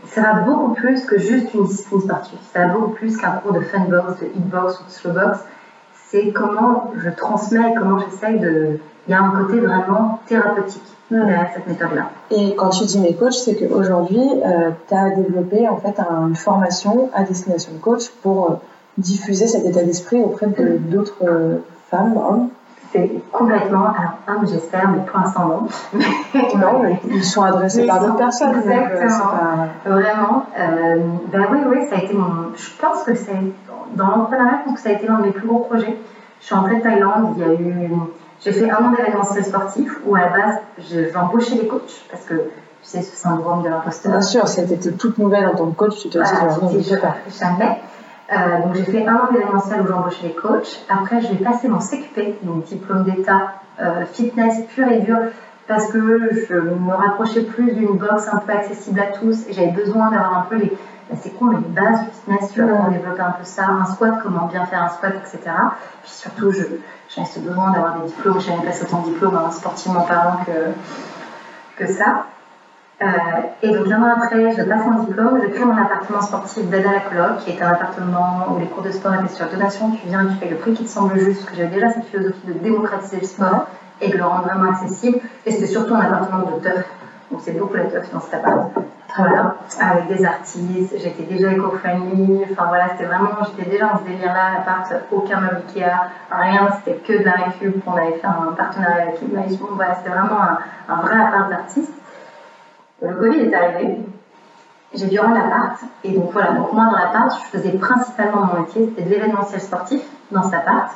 [0.04, 2.38] ça va beaucoup plus que juste une discipline sportive.
[2.52, 5.44] Ça va beaucoup plus qu'un cours de fun box, de hitbox ou de slow box.
[5.94, 8.78] C'est comment je transmets et comment j'essaye de.
[9.09, 12.11] Il y a un côté vraiment thérapeutique derrière cette méthode-là.
[12.30, 16.28] Et quand tu dis mes coachs, c'est qu'aujourd'hui, euh, tu as développé en fait un-
[16.28, 18.54] une formation à destination de coach pour euh,
[18.98, 21.59] diffuser cet état d'esprit auprès de- d'autres euh,
[21.90, 22.48] femmes, hommes.
[22.92, 23.92] C'est complètement.
[24.26, 26.00] Alors, j'espère, mais pour l'instant, non.
[26.59, 28.54] Non, mais ils sont adressés par d'autres personnes.
[28.56, 29.28] exactement.
[29.84, 30.42] pas- Vraiment.
[31.32, 32.54] Ben oui, oui, ça a été mon.
[32.56, 33.32] Je pense que c'est.
[33.94, 35.96] Dans l'entrepreneuriat, je pense que ça a été l'un de mes plus gros projets.
[36.40, 37.90] Je suis entrée de Thaïlande, il y a eu.
[38.41, 42.24] J'ai fait un an d'événementiel sportif où à la base, je- j'embauchais des coachs parce
[42.24, 42.41] que tu
[42.82, 44.12] sais, ce syndrome de l'imposteur.
[44.12, 46.32] Bien sûr, si elle était toute nouvelle en tant que coach, tu te dis,
[46.62, 47.16] non, tu je pas.
[47.39, 47.78] Jamais.
[48.30, 50.84] Euh, donc j'ai fait un an d'événementiel où j'ai embauché les coachs.
[50.89, 55.18] Après, je vais passer mon CQP, donc diplôme d'état euh, fitness pur et dur,
[55.66, 59.70] parce que je me rapprochais plus d'une box un peu accessible à tous et j'avais
[59.72, 60.68] besoin d'avoir un peu les,
[61.11, 63.66] bah, c'est con, mais les bases du fitness, tu vois, pour développer un peu ça,
[63.66, 65.51] un squat, comment bien faire un squat, etc.
[66.03, 66.62] Puis surtout, je,
[67.09, 71.90] j'avais ce besoin d'avoir des diplômes, j'avais passé autant de diplômes, sportivement parlant, que, que
[71.90, 72.24] ça.
[73.00, 73.06] Euh,
[73.62, 76.84] et donc un an après, je passe mon diplôme, je crée mon appartement sportif d'aide
[76.84, 79.90] à la coloc, qui est un appartement où les cours de sport étaient sur donation,
[79.90, 81.90] tu viens et tu payes le prix qui te semble juste, parce que j'avais déjà
[81.90, 83.66] cette philosophie de démocratiser le sport
[84.00, 85.18] et de le rendre vraiment accessible.
[85.46, 86.84] Et c'était surtout un appartement de teuf,
[87.30, 88.68] donc c'est beaucoup la teuf dans cet appart.
[89.16, 94.04] Voilà, avec des artistes, j'étais déjà éco-friendly, enfin voilà, c'était vraiment, j'étais déjà dans ce
[94.04, 95.90] délire-là, l'appart, aucun meuble Ikea,
[96.30, 100.11] rien, c'était que de la récup, on avait fait un partenariat avec Image, voilà, c'était
[100.11, 100.59] vraiment un,
[100.90, 101.92] un vrai appart d'artiste.
[103.00, 103.98] Le Covid est arrivé,
[104.94, 108.61] j'ai dû rendre l'appart, et donc voilà, donc moi dans l'appart, je faisais principalement mon
[108.61, 110.92] métier, c'était de l'événementiel sportif dans cet appart,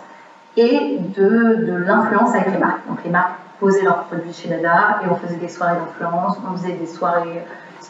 [0.59, 2.87] et de, de l'influence avec les marques.
[2.87, 6.53] Donc les marques posaient leurs produits chez Dada, et on faisait des soirées d'influence, on
[6.59, 7.43] faisait des soirées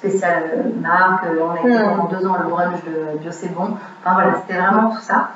[0.03, 3.77] spéciales marques, euh, on a été pendant deux ans le brunch de Bio C'est Bon,
[4.01, 5.29] enfin voilà, c'était vraiment tout ça.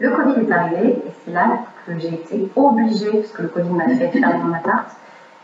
[0.00, 1.46] Le Covid est arrivé, et c'est là
[1.86, 4.88] que j'ai été obligée, parce que le Covid m'a fait fermer mon appart,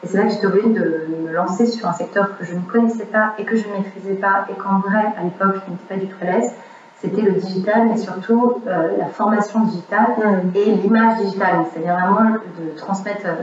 [0.02, 2.60] et c'est là que j'étais obligée de me lancer sur un secteur que je ne
[2.60, 5.94] connaissais pas et que je ne maîtrisais pas, et qu'en vrai, à l'époque, je n'étais
[5.94, 6.52] pas du tout à l'aise.
[7.00, 10.14] C'était le digital, mais surtout euh, la formation digitale
[10.54, 11.66] et l'image digitale.
[11.70, 13.34] C'est-à-dire vraiment de transmettre euh,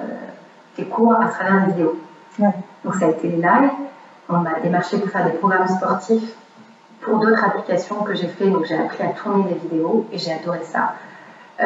[0.76, 2.00] tes cours à travers la vidéo.
[2.39, 2.56] Ouais.
[2.84, 3.72] Donc ça a été les lives.
[4.30, 6.36] On m'a démarché pour faire des programmes sportifs
[7.01, 8.49] pour d'autres applications que j'ai fait.
[8.49, 10.93] Donc j'ai appris à tourner des vidéos et j'ai adoré ça.
[11.61, 11.65] Euh,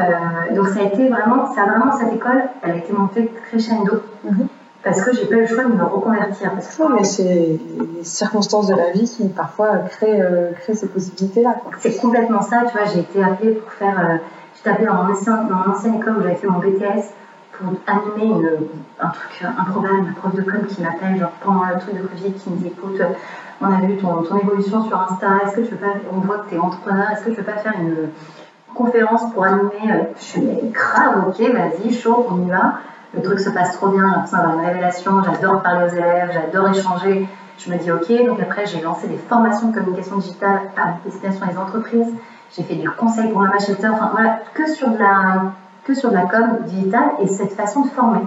[0.55, 4.47] donc ça a été vraiment, ça vraiment cette école, elle a été montée crescendo Mhm.
[4.83, 6.51] parce que j'ai pas eu le choix de me reconvertir.
[6.51, 10.73] Parce que Non, mais c'est les circonstances de la vie qui parfois créent, euh, créent
[10.73, 11.55] ces possibilités-là.
[11.79, 12.63] c'est complètement ça.
[12.69, 14.15] Tu vois, j'ai été appelée pour faire, euh,
[14.55, 17.13] j'étais appelée dans mon, ancien- dans mon ancienne école où j'avais fait mon BTS
[17.57, 18.47] pour animer
[18.99, 22.33] un truc, programme, un prof de com qui m'appelle genre pendant le truc de Covid
[22.33, 23.01] qui me dit écoute,
[23.61, 26.49] on a vu ton, ton évolution sur Insta, est-ce que tu veux on voit que
[26.49, 28.09] tu es entrepreneur, est-ce que tu veux pas faire une
[28.73, 32.73] conférence pour animer euh, Je suis grave, ok, vas-y, chaud, on y va.
[33.13, 36.31] Le truc se passe trop bien, j'ai l'impression d'avoir une révélation, j'adore parler aux élèves,
[36.33, 37.27] j'adore échanger.
[37.57, 41.45] Je me dis ok, donc après j'ai lancé des formations de communication digitale à destination
[41.45, 42.13] des entreprises.
[42.53, 45.53] J'ai fait du conseil pour un acheteur, enfin voilà, que sur de la,
[45.85, 48.21] que sur la com digitale et cette façon de former.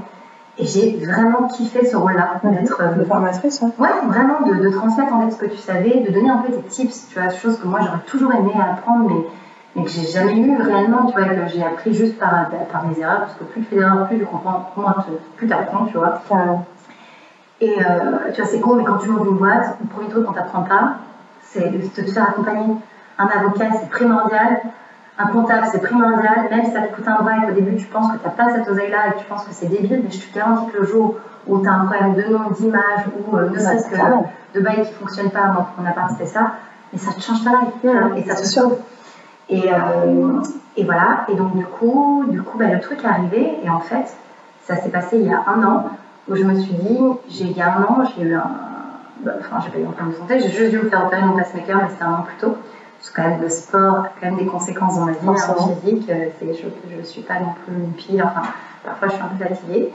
[0.59, 3.71] Et j'ai vraiment kiffé ce rôle-là, d'être euh, De formatrice, hein.
[3.79, 6.53] Ouais, vraiment de, de transmettre en fait ce que tu savais, de donner un peu
[6.53, 9.25] tes tips, tu vois, choses que moi j'aurais toujours aimé apprendre, mais,
[9.77, 12.99] mais que j'ai jamais eu réellement, tu vois, que j'ai appris juste par, par mes
[12.99, 14.97] erreurs, parce que plus tu fais d'erreurs, plus tu comprends, moins
[15.37, 16.21] plus tu apprends, tu vois.
[17.61, 20.25] Et euh, tu vois, c'est con, mais quand tu montes une boîte, le premier truc
[20.25, 20.95] qu'on t'apprend pas,
[21.43, 22.75] c'est de te faire accompagner.
[23.19, 24.61] Un avocat, c'est primordial.
[25.19, 26.49] Un comptable, c'est primordial.
[26.51, 28.31] Même si ça te coûte un bras et qu'au début, tu penses que tu n'as
[28.31, 30.79] pas cette oseille-là et que tu penses que c'est débile, mais je te garantis que
[30.79, 31.15] le jour
[31.47, 34.31] où tu as un problème de nom, d'image ou euh, ne serait-ce que clairement.
[34.55, 36.53] de bail qui ne fonctionne pas, moi, pour mon appart, c'était ça,
[36.93, 37.69] mais ça te change ta life.
[37.83, 38.77] vois, Et ça te sauve.
[39.49, 40.41] Et, euh,
[40.77, 43.81] et voilà, et donc du coup, du coup bah, le truc est arrivé, et en
[43.81, 44.15] fait,
[44.63, 45.85] ça s'est passé il y a un an,
[46.29, 48.45] où je me suis dit, j'ai il y a un an, j'ai eu un.
[49.21, 51.23] bah, Enfin, j'ai pas eu un problème de santé, j'ai juste dû me faire opérer
[51.23, 52.55] mon pacemaker, mais c'était un an plus tôt.
[52.99, 55.35] Parce que quand même, le sport a quand même des conséquences dans ma vie hein,
[55.37, 55.77] Forcément.
[55.83, 56.11] physique.
[56.39, 58.43] C'est, je ne suis pas non plus une pile, enfin,
[58.85, 59.93] parfois je suis un peu fatiguée.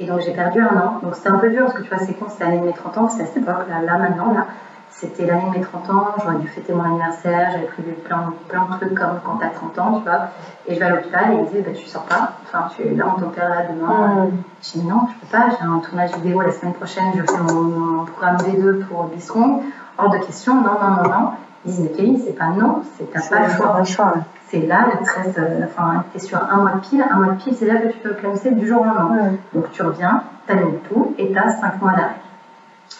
[0.00, 0.98] Et donc j'ai perdu un an.
[1.02, 2.72] Donc c'était un peu dur parce que tu vois, c'est con, c'était l'année de mes
[2.72, 4.46] 30 ans, c'était à cette époque-là, là maintenant, là.
[4.92, 8.64] C'était l'année de mes 30 ans, j'aurais dû fêter mon anniversaire, j'avais prévu plein, plein
[8.64, 10.28] de trucs comme quand t'as 30 ans, tu vois.
[10.66, 12.82] Et je vais à l'hôpital et ils me disent, bah, tu sors pas, enfin, tu
[12.82, 14.24] es là, on t'opère là demain.
[14.24, 14.30] Mmh.
[14.62, 17.38] Je dis, non, je peux pas, j'ai un tournage vidéo la semaine prochaine, je fais
[17.38, 19.62] mon, mon programme V2 pour Bisson.
[19.96, 21.30] Hors de question, non, non, non, non.
[21.64, 23.72] Disent, mais Kelly, c'est pas non, c'est t'as pas le choix.
[23.72, 24.22] Pas le choix, ouais.
[24.48, 27.40] C'est là, te reste, euh, enfin, t'es sur un mois de pile, un mois de
[27.40, 29.16] pile, c'est là que tu peux classer du jour au lendemain.
[29.16, 29.38] Ouais.
[29.52, 32.16] Donc tu reviens, t'annules tout et t'as 5 mois d'arrêt.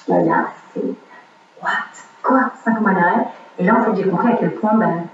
[0.08, 0.84] Et là, c'est
[1.62, 1.70] what?
[2.22, 2.52] Quoi?
[2.64, 3.26] 5 mois d'arrêt?
[3.58, 5.06] Et là, en fait, j'ai compris à quel point ben,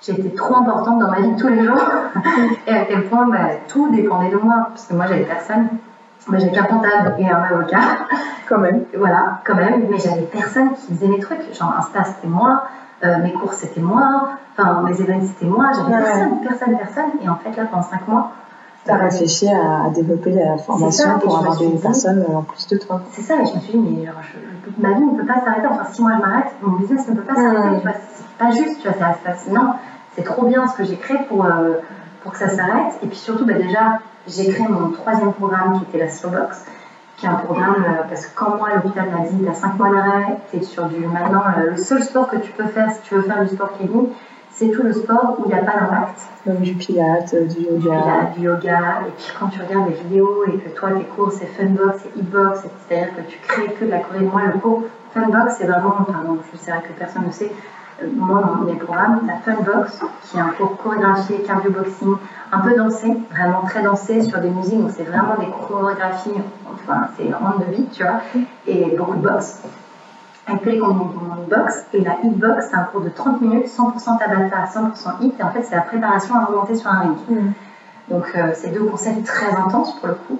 [0.00, 1.80] j'étais trop importante dans ma vie de tous les jours
[2.66, 4.66] et à quel point ben, tout dépendait de moi.
[4.70, 5.68] Parce que moi, j'avais personne.
[6.28, 7.78] Moi, j'avais qu'un comptable et un avocat.
[8.48, 8.82] Quand même.
[8.96, 11.40] Voilà, quand même, mais j'avais personne qui faisait mes trucs.
[11.54, 12.64] Genre, Insta, c'était moi,
[13.02, 17.10] euh, mes cours, c'était moi, enfin, mes événements, c'était moi, j'avais Ouais, personne, personne, personne.
[17.22, 18.30] Et en fait, là, pendant 5 mois,
[18.84, 22.76] Tu as réfléchi à, développer la formation pour avoir dit- personnes euh, en plus de
[22.78, 23.00] toi.
[23.12, 25.40] c'est ça, et je me suis dit, mais genre, je- ma vie ne peut pas
[25.44, 25.68] s'arrêter.
[25.68, 27.76] Enfin, si moi je m'arrête, mon business ne peut pas s'arrêter.
[27.76, 27.80] Mm.
[27.82, 29.74] Vois, c'est pas juste, tu vois, ça, ça- non,
[30.16, 31.74] c'est trop bien ce que j'ai créé pour, euh,
[32.22, 32.98] pour que ça s'arrête.
[33.02, 36.64] Et puis surtout, bah, déjà, j'ai créé mon troisième programme qui était la Slowbox,
[37.16, 39.90] qui est un programme, euh, parce que quand moi, l'hôpital m'a dit, t'as 5 mois
[39.90, 41.06] d'arrêt, t'es sur du.
[41.06, 44.06] Maintenant, le seul sport que tu peux faire si tu veux faire du sport Kevin,
[44.50, 46.20] c'est tout le sport où il n'y a pas d'impact.
[46.46, 47.76] Donc du pilate, du yoga.
[47.76, 49.02] Du, pilate, du yoga.
[49.08, 52.20] Et puis quand tu regardes des vidéos et que toi, tes cours, c'est funbox, c'est
[52.20, 54.20] e-box, c'est-à-dire que tu crées que de la choré.
[54.20, 54.82] Moi, le cours
[55.14, 57.81] funbox, c'est vraiment, pardon, je sais que personne ne sait, euh,
[58.14, 62.16] moi, dans mes programmes, la funbox, qui est un cours chorégraphié, cardio-boxing,
[62.52, 66.30] un peu dansé, vraiment très dansé sur des musiques, donc c'est vraiment des chorégraphies,
[66.74, 68.20] enfin, c'est ronde de vie, tu vois,
[68.66, 69.62] et beaucoup de boxe
[70.46, 71.86] avec les combinaisons de box.
[71.92, 75.34] Et la hitbox, c'est un cours de 30 minutes, 100% Tabata, 100% hit.
[75.38, 77.16] Et en fait, c'est la préparation à remonter sur un ring.
[77.28, 77.52] Mm.
[78.08, 80.38] Donc, euh, c'est deux concepts très intenses pour le coup.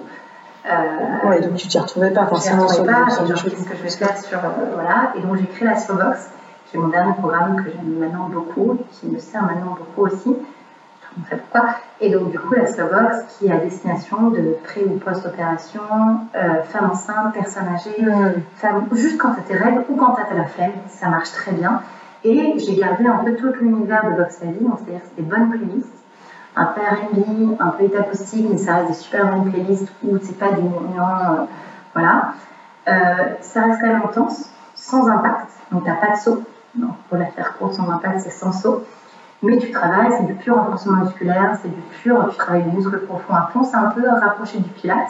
[0.65, 3.89] Euh, ouais, donc tu t'y retrouvais pas forcément sur pas, et qu'est-ce que je vais
[3.89, 4.37] faire sur.
[4.37, 5.11] Euh, voilà.
[5.15, 6.29] Et donc, j'ai créé la Slowbox,
[6.73, 10.35] qui est mon dernier programme que j'aime maintenant beaucoup, qui me sert maintenant beaucoup aussi
[11.29, 11.75] pourquoi.
[12.01, 15.81] Et donc, du coup, la Slowbox qui est à destination de pré- ou post-opération,
[16.35, 18.95] euh, femmes enceintes, personnes âgées, mm.
[18.95, 21.51] juste quand tu as tes règles ou quand tu as la flemme, ça marche très
[21.51, 21.81] bien.
[22.23, 26.03] Et j'ai gardé un peu tout l'univers de Box Vie, c'est-à-dire c'est des bonnes playlists,
[26.55, 30.39] un peu R&B, un peu acoustique, mais ça reste des super bonnes playlists où c'est
[30.39, 31.43] pas des mouvements, euh,
[31.93, 32.33] voilà.
[32.87, 36.43] Euh, ça reste quand même intense, sans impact, donc t'as pas de saut.
[37.09, 38.83] Pour la faire courte, sans impact, c'est sans saut
[39.43, 42.99] mais tu travailles, c'est du pur renforcement musculaire, c'est du pur, tu travailles des muscles
[42.99, 45.09] profonds à fond, c'est un peu rapproché du pilate,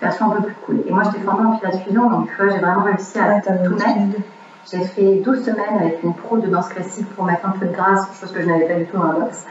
[0.00, 0.82] version un peu plus cool.
[0.86, 3.74] Et moi, j'étais formée en pilate fusion, donc tu vois, j'ai vraiment réussi à tout
[3.74, 4.20] mettre.
[4.70, 7.72] J'ai fait 12 semaines avec une pro de danse classique pour mettre un peu de
[7.72, 9.44] grâce, chose que je n'avais pas du tout dans la boxe.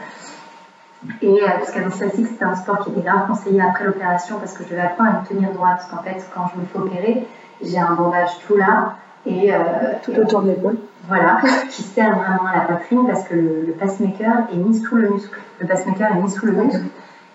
[1.20, 3.84] Et euh, parce que la danse classique, c'était un sport qui était grave conseillé après
[3.84, 5.76] l'opération parce que je devais apprendre à me tenir droite.
[5.76, 7.26] Parce qu'en fait, quand je me fais opérer,
[7.62, 8.94] j'ai un bandage tout là
[9.24, 9.58] et euh,
[10.02, 10.78] tout autour de l'épaule.
[11.08, 11.40] Voilà,
[11.70, 15.38] qui sert vraiment à la poitrine parce que le, pacemaker est mis sous le muscle.
[15.60, 16.84] Le pacemaker est mis sous le muscle.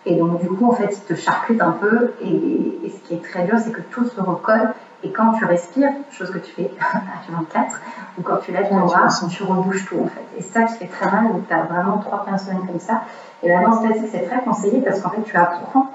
[0.06, 2.12] Et donc, du coup, en fait, il te charcute un peu.
[2.22, 4.74] Et, ce qui est très dur, c'est que tout se recolle.
[5.04, 7.80] Et quand tu respires, chose que tu fais à 24,
[8.18, 10.26] ou quand tu lèves ton bras, tu rebouches tout, en fait.
[10.38, 11.28] Et ça qui fait très mal.
[11.32, 13.04] Donc, tu as vraiment trois semaines comme ça.
[13.44, 15.92] Et la danse classique, c'est très conseillé parce qu'en fait, tu apprends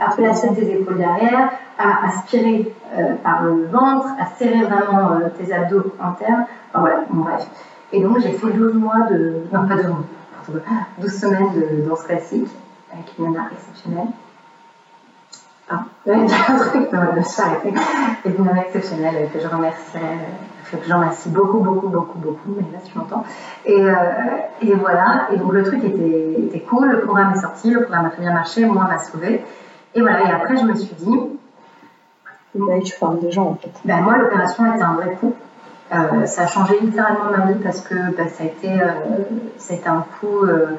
[0.00, 5.28] à placer tes épaules derrière, à aspirer euh, par le ventre, à serrer vraiment euh,
[5.38, 6.44] tes abdos internes.
[6.70, 7.46] Enfin voilà, bon, bref.
[7.92, 9.42] Et donc j'ai fait 12 mois de.
[9.52, 10.62] Non, pas 12 mois,
[10.98, 12.48] 12 semaines de danse classique
[12.92, 14.08] avec une nana exceptionnelle.
[15.68, 17.72] Ah, il y a un truc, non, je suis arrêtée.
[18.24, 22.54] Et une nana exceptionnelle que je remercierai, euh, que j'en remercie beaucoup, beaucoup, beaucoup, beaucoup,
[22.56, 23.24] mais là tu m'entends.
[23.64, 23.94] Et, euh,
[24.62, 28.06] et voilà, et donc le truc était, était cool, le programme est sorti, le programme
[28.06, 29.44] a très bien marché, moi m'a sauvé.
[29.94, 31.18] Et voilà, et après je me suis dit.
[32.54, 33.70] Là, tu formes des gens en fait.
[33.84, 35.34] Ben, moi, l'opération a été un vrai coup.
[35.92, 38.86] Euh, ça a changé littéralement ma vie parce que bah, ça, a été, euh,
[39.56, 40.44] ça a été un coup.
[40.44, 40.76] Euh,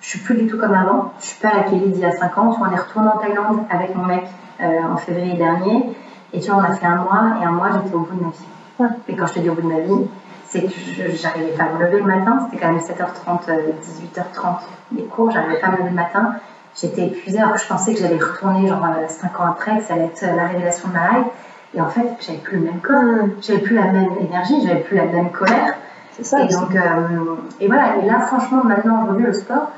[0.00, 1.12] je suis plus du tout comme avant.
[1.20, 2.56] Je suis pas à la Kelly d'il y a 5 ans.
[2.60, 4.24] on est retourné en Thaïlande avec mon mec
[4.60, 5.90] en février dernier.
[6.32, 8.22] Et tu vois, on a fait un mois et un mois, j'étais au bout de
[8.22, 8.51] ma vie.
[9.08, 10.06] Et quand je te dis au bout de ma vie,
[10.48, 10.70] c'est que
[11.14, 12.40] j'arrivais pas à me lever le matin.
[12.44, 13.46] C'était quand même 7h30,
[13.82, 14.56] 18h30
[14.96, 15.30] les cours.
[15.30, 16.34] J'arrivais pas à me lever le matin.
[16.74, 19.94] J'étais épuisée alors que je pensais que j'allais retourner genre 5 ans après, que ça
[19.94, 21.26] allait être la révélation de ma life.
[21.74, 23.30] Et en fait, j'avais plus le même corps, mm.
[23.40, 25.74] j'avais plus la même énergie, j'avais plus la même colère.
[26.12, 26.42] C'est ça.
[26.42, 27.96] Et donc, euh, et voilà.
[28.02, 29.70] Et là, franchement, maintenant, aujourd'hui, le sport,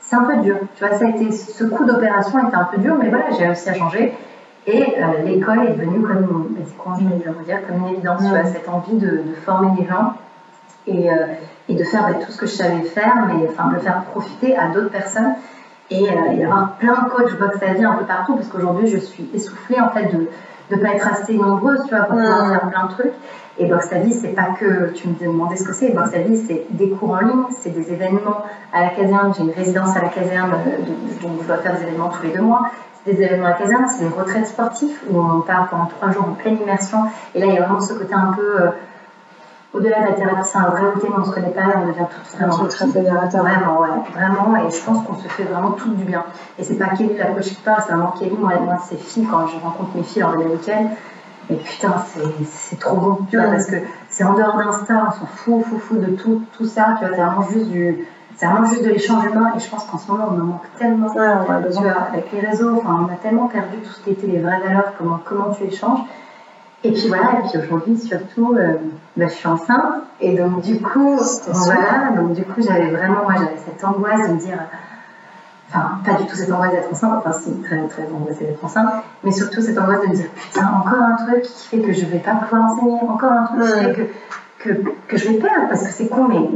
[0.00, 0.56] c'est un peu dur.
[0.76, 3.46] Tu vois, ça a été, ce coup d'opération était un peu dur, mais voilà, j'ai
[3.46, 4.16] réussi à changer.
[4.66, 8.22] Et euh, l'école est devenue comme, c'est quoi, je veux dire, comme une évidence.
[8.22, 10.14] Tu vois, cette envie de, de, former les gens
[10.86, 11.26] et, euh,
[11.68, 14.02] et de faire bah, tout ce que je savais faire, mais enfin, de le faire
[14.04, 15.34] profiter à d'autres personnes.
[15.90, 18.96] Et, y avoir plein de coachs boxe à vie un peu partout, parce qu'aujourd'hui, je
[18.96, 20.28] suis essoufflée en fait de
[20.70, 23.12] de pas être assez nombreuses, tu vois, pour pouvoir faire plein de trucs.
[23.58, 25.90] Et Box ta vie, c'est pas que tu me demandais ce que c'est.
[25.90, 29.32] Box ta vie, c'est des cours en ligne, c'est des événements à la caserne.
[29.36, 32.32] J'ai une résidence à la caserne, euh, donc je dois faire des événements tous les
[32.32, 32.70] deux mois.
[33.06, 36.24] Des événements à la caserne, c'est des retraites sportives où on part pendant trois jours
[36.28, 37.04] en pleine immersion.
[37.34, 38.68] Et là, il y a vraiment ce côté un peu euh,
[39.74, 41.86] au-delà de la thérapie, c'est un vrai outil, mais on se connaît pas et on
[41.88, 43.42] devient tout vraiment très fédérateur.
[43.42, 44.56] Vraiment, ouais, vraiment.
[44.56, 46.24] Et je pense qu'on se fait vraiment tout du bien.
[46.58, 49.26] Et c'est pas Kelly la coach qui parle, c'est vraiment Kelly, moi, moi c'est filles
[49.30, 50.88] quand je rencontre mes filles lors de week-end.
[51.50, 51.92] Et putain,
[52.46, 53.76] c'est trop bon, tu vois, parce que
[54.08, 57.14] c'est en dehors d'Insta, on s'en fout, fou, fou de tout, tout ça, tu vois,
[57.14, 60.10] c'est vraiment juste du, c'est vraiment juste de l'échange humain et je pense qu'en ce
[60.10, 61.06] moment on en manque tellement.
[61.14, 64.10] Ouais, on tu vois, avec les réseaux enfin on a tellement perdu tout ce qui
[64.10, 66.00] était les vraies valeurs comment, comment tu échanges.
[66.82, 68.74] Et puis voilà, et puis aujourd'hui surtout, euh,
[69.16, 73.34] bah, je suis enceinte et donc du coup, voilà, donc du coup j'avais vraiment, moi
[73.36, 74.58] j'avais cette angoisse de me dire,
[75.70, 78.90] enfin pas du tout cette angoisse d'être enceinte, enfin si très très angoissée d'être enceinte,
[79.22, 82.04] mais surtout cette angoisse de me dire putain encore un truc qui fait que je
[82.04, 83.92] vais pas pouvoir enseigner, encore un truc qui fait
[84.58, 86.50] que, que, que je vais perdre parce que c'est con mais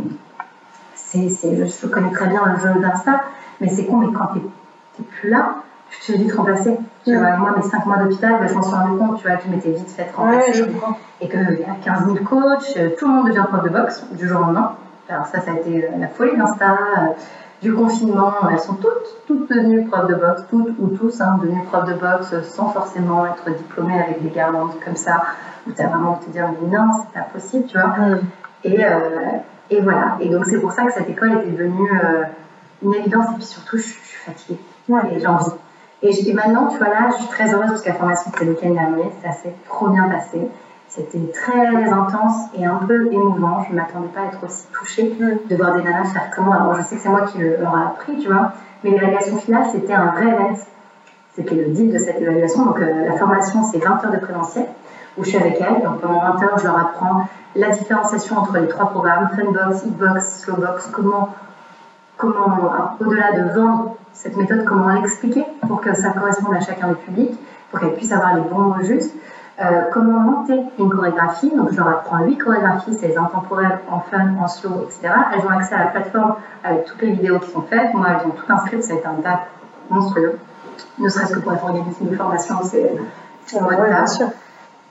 [1.08, 3.22] c'est, je connais très bien le jeu d'Insta,
[3.60, 5.54] mais c'est con mais quand t'es, plus là,
[5.90, 6.76] tu te fais vite remplacer.
[7.04, 9.38] Tu vois, moi, mes 5 mois d'hôpital, ben, je m'en suis rendu compte, tu vois,
[9.44, 10.66] je m'étais vite fait remplacer.
[11.20, 14.04] et qu'il y a 15 000 coachs, euh, tout le monde devient prof de boxe
[14.12, 14.72] du jour au lendemain.
[15.08, 17.00] Alors ça, ça a été euh, la folie d'Insta, euh,
[17.62, 18.32] du confinement.
[18.50, 21.94] Elles sont toutes, toutes devenues profs de boxe, toutes ou tous hein, devenues profs de
[21.94, 25.22] boxe sans forcément être diplômées avec des garlandes comme ça,
[25.66, 27.94] où tu as vraiment envie de te dire, mais non, c'est pas possible, tu vois.
[28.64, 28.78] Et,
[29.70, 30.16] et voilà.
[30.20, 31.90] Et donc, c'est pour ça que cette école était devenue
[32.82, 33.26] une évidence.
[33.32, 34.58] Et puis surtout, je, suis fatiguée.
[35.12, 35.52] Et j'ai envie.
[36.02, 38.52] Et, maintenant, tu vois, là, je suis très heureuse parce que la formation, c'était le
[38.52, 39.10] week-end dernier.
[39.22, 40.48] Ça s'est trop bien passé.
[40.88, 43.62] C'était très intense et un peu émouvant.
[43.64, 45.12] Je ne m'attendais pas à être aussi touchée
[45.48, 46.52] de voir des nanas faire comment.
[46.52, 48.52] Alors, je sais que c'est moi qui leur ai appris, tu vois.
[48.82, 50.56] Mais l'évaluation finale, c'était un vrai event.
[51.34, 52.64] C'était le deal de cette évaluation.
[52.64, 54.66] Donc, euh, la formation, c'est 20 heures de présentiel
[55.18, 55.82] où je suis avec elles.
[55.82, 60.40] Donc, pendant 20 heures, je leur apprends la différenciation entre les trois programmes, Funbox, Hitbox,
[60.42, 61.30] Slowbox, comment
[62.18, 66.94] comment, au-delà de vendre cette méthode, comment l'expliquer pour que ça corresponde à chacun des
[66.96, 67.38] publics,
[67.70, 69.14] pour qu'elle puisse avoir les bons mots justes.
[69.60, 71.50] Euh, comment monter une chorégraphie.
[71.56, 75.12] Donc, je leur apprends huit chorégraphies, c'est les intemporelles, en fun, en slow, etc.
[75.34, 77.92] Elles ont accès à la plateforme avec toutes les vidéos qui sont faites.
[77.92, 79.46] Moi, elles ont tout un script, ça a été un tas
[79.90, 80.38] monstrueux.
[80.98, 82.92] Ne serait-ce que pour organiser une formation, c'est
[83.60, 84.28] ouais, bien sûr.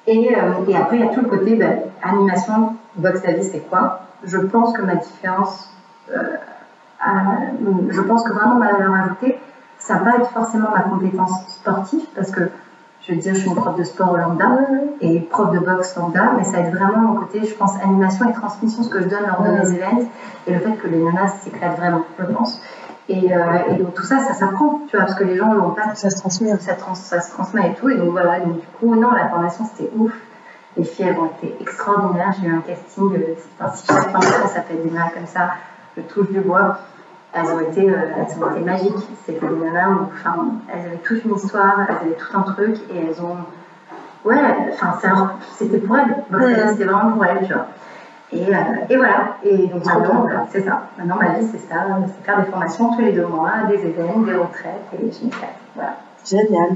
[0.07, 3.43] Et, euh, et, après, il y a tout le côté ben, animation, box à vie,
[3.43, 3.99] c'est quoi?
[4.23, 5.69] Je pense que ma différence
[6.15, 6.37] euh,
[7.89, 9.37] je pense que vraiment ma valeur ajoutée,
[9.77, 12.41] ça va être forcément ma compétence sportive parce que
[13.01, 14.51] je veux dire, je suis une prof de sport au lambda
[14.99, 18.27] et prof de boxe lambda, mais ça va être vraiment mon côté, je pense, animation
[18.27, 20.03] et transmission, ce que je donne lors de mes événements.
[20.45, 22.59] Et le fait que les nanas s'éclatent vraiment, je pense.
[23.09, 23.39] Et, euh,
[23.69, 25.95] et, donc tout ça, ça s'apprend, tu vois, parce que les gens l'ont pas.
[25.95, 26.57] Ça se transmet.
[26.57, 27.89] Ça, ça, se transmet et tout.
[27.89, 30.11] Et donc voilà, donc du coup, non, la formation c'était ouf.
[30.75, 32.33] Les filles, elles ont été extraordinaires.
[32.39, 35.51] J'ai eu un casting, euh, enfin, si chaque formation s'appelle des nanas comme ça,
[35.95, 36.77] je touche du bois
[37.33, 39.07] elles ont été, euh, elles ont été magiques.
[39.25, 42.77] C'était des nanas où, enfin, elles avaient toute une histoire, elles avaient tout un truc
[42.89, 43.37] et elles ont,
[44.25, 44.41] ouais,
[44.73, 44.97] enfin,
[45.57, 46.15] c'était pour elles.
[46.69, 47.67] C'était vraiment pour elles, tu vois.
[48.33, 48.41] Et,
[48.89, 49.37] et, voilà.
[49.43, 50.89] Et donc maintenant, c'est ça.
[50.97, 51.85] Maintenant, ma vie, c'est ça.
[52.07, 55.55] C'est faire des formations tous les deux mois, des événements, des retraites, et je m'éclate.
[55.75, 55.97] Voilà.
[56.25, 56.69] Génial.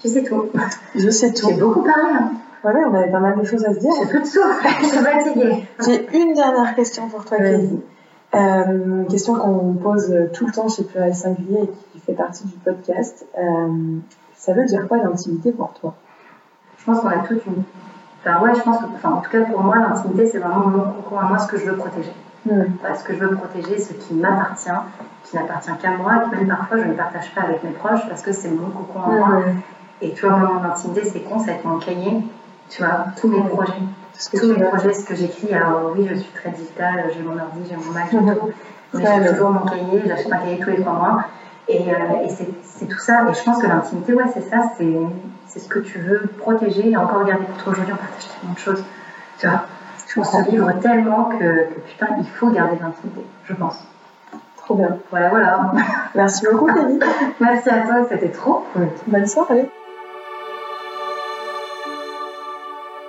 [0.00, 0.46] Tu sais tout.
[0.94, 1.48] Je sais tout.
[1.48, 2.08] J'ai beaucoup parlé.
[2.14, 2.30] Hein.
[2.64, 3.90] On avait pas mal de choses à se dire.
[4.00, 4.66] J'ai peu de souffle.
[4.80, 5.64] je suis fatiguée.
[5.84, 7.80] J'ai une dernière question pour toi, Kelly.
[8.34, 12.56] Euh, question qu'on pose tout le temps chez Pluriel Singulier et qui fait partie du
[12.56, 13.26] podcast.
[13.38, 13.98] Euh,
[14.34, 15.94] ça veut dire quoi l'intimité pour toi?
[16.78, 17.62] Je pense qu'on a toute une.
[18.26, 20.80] Enfin, ouais, je pense que, enfin, en tout cas pour moi, l'intimité, c'est vraiment mon
[20.80, 22.12] cocon à moi, ce que je veux protéger.
[22.46, 22.64] Hmm.
[22.94, 24.68] ce que je veux protéger, ce qui m'appartient,
[25.22, 28.20] qui n'appartient qu'à moi, que même parfois je ne partage pas avec mes proches parce
[28.20, 29.28] que c'est mon cocon à moi.
[29.28, 29.60] Hmm.
[30.02, 32.18] Et tu vois, mon intimité, c'est con, ça va être mon cahier,
[32.68, 33.72] tu vois, tous mes projets
[34.32, 37.68] tous mes projets, ce que j'écris, alors oui, je suis très digitale, j'ai mon ordi,
[37.68, 38.50] j'ai mon Mac, tout,
[38.94, 41.24] mais j'ai toujours mon cahier, j'achète un cahier tous les trois mois.
[41.68, 43.26] Et, euh, et c'est tout ça.
[43.30, 46.90] Et je pense que l'intimité, ouais, c'est ça, c'est ce que tu veux protéger.
[46.90, 48.84] Et encore, regardez, aujourd'hui, on partage tellement de choses.
[49.38, 49.64] Tu vois,
[50.16, 53.86] on se livre tellement que, que putain, il faut garder l'intimité, je pense.
[54.56, 54.96] Trop bien.
[55.10, 55.72] Voilà, voilà.
[56.14, 56.98] Merci beaucoup, Kelly.
[57.40, 58.88] Merci à toi, c'était trop cool.
[59.06, 59.68] Bonne soirée.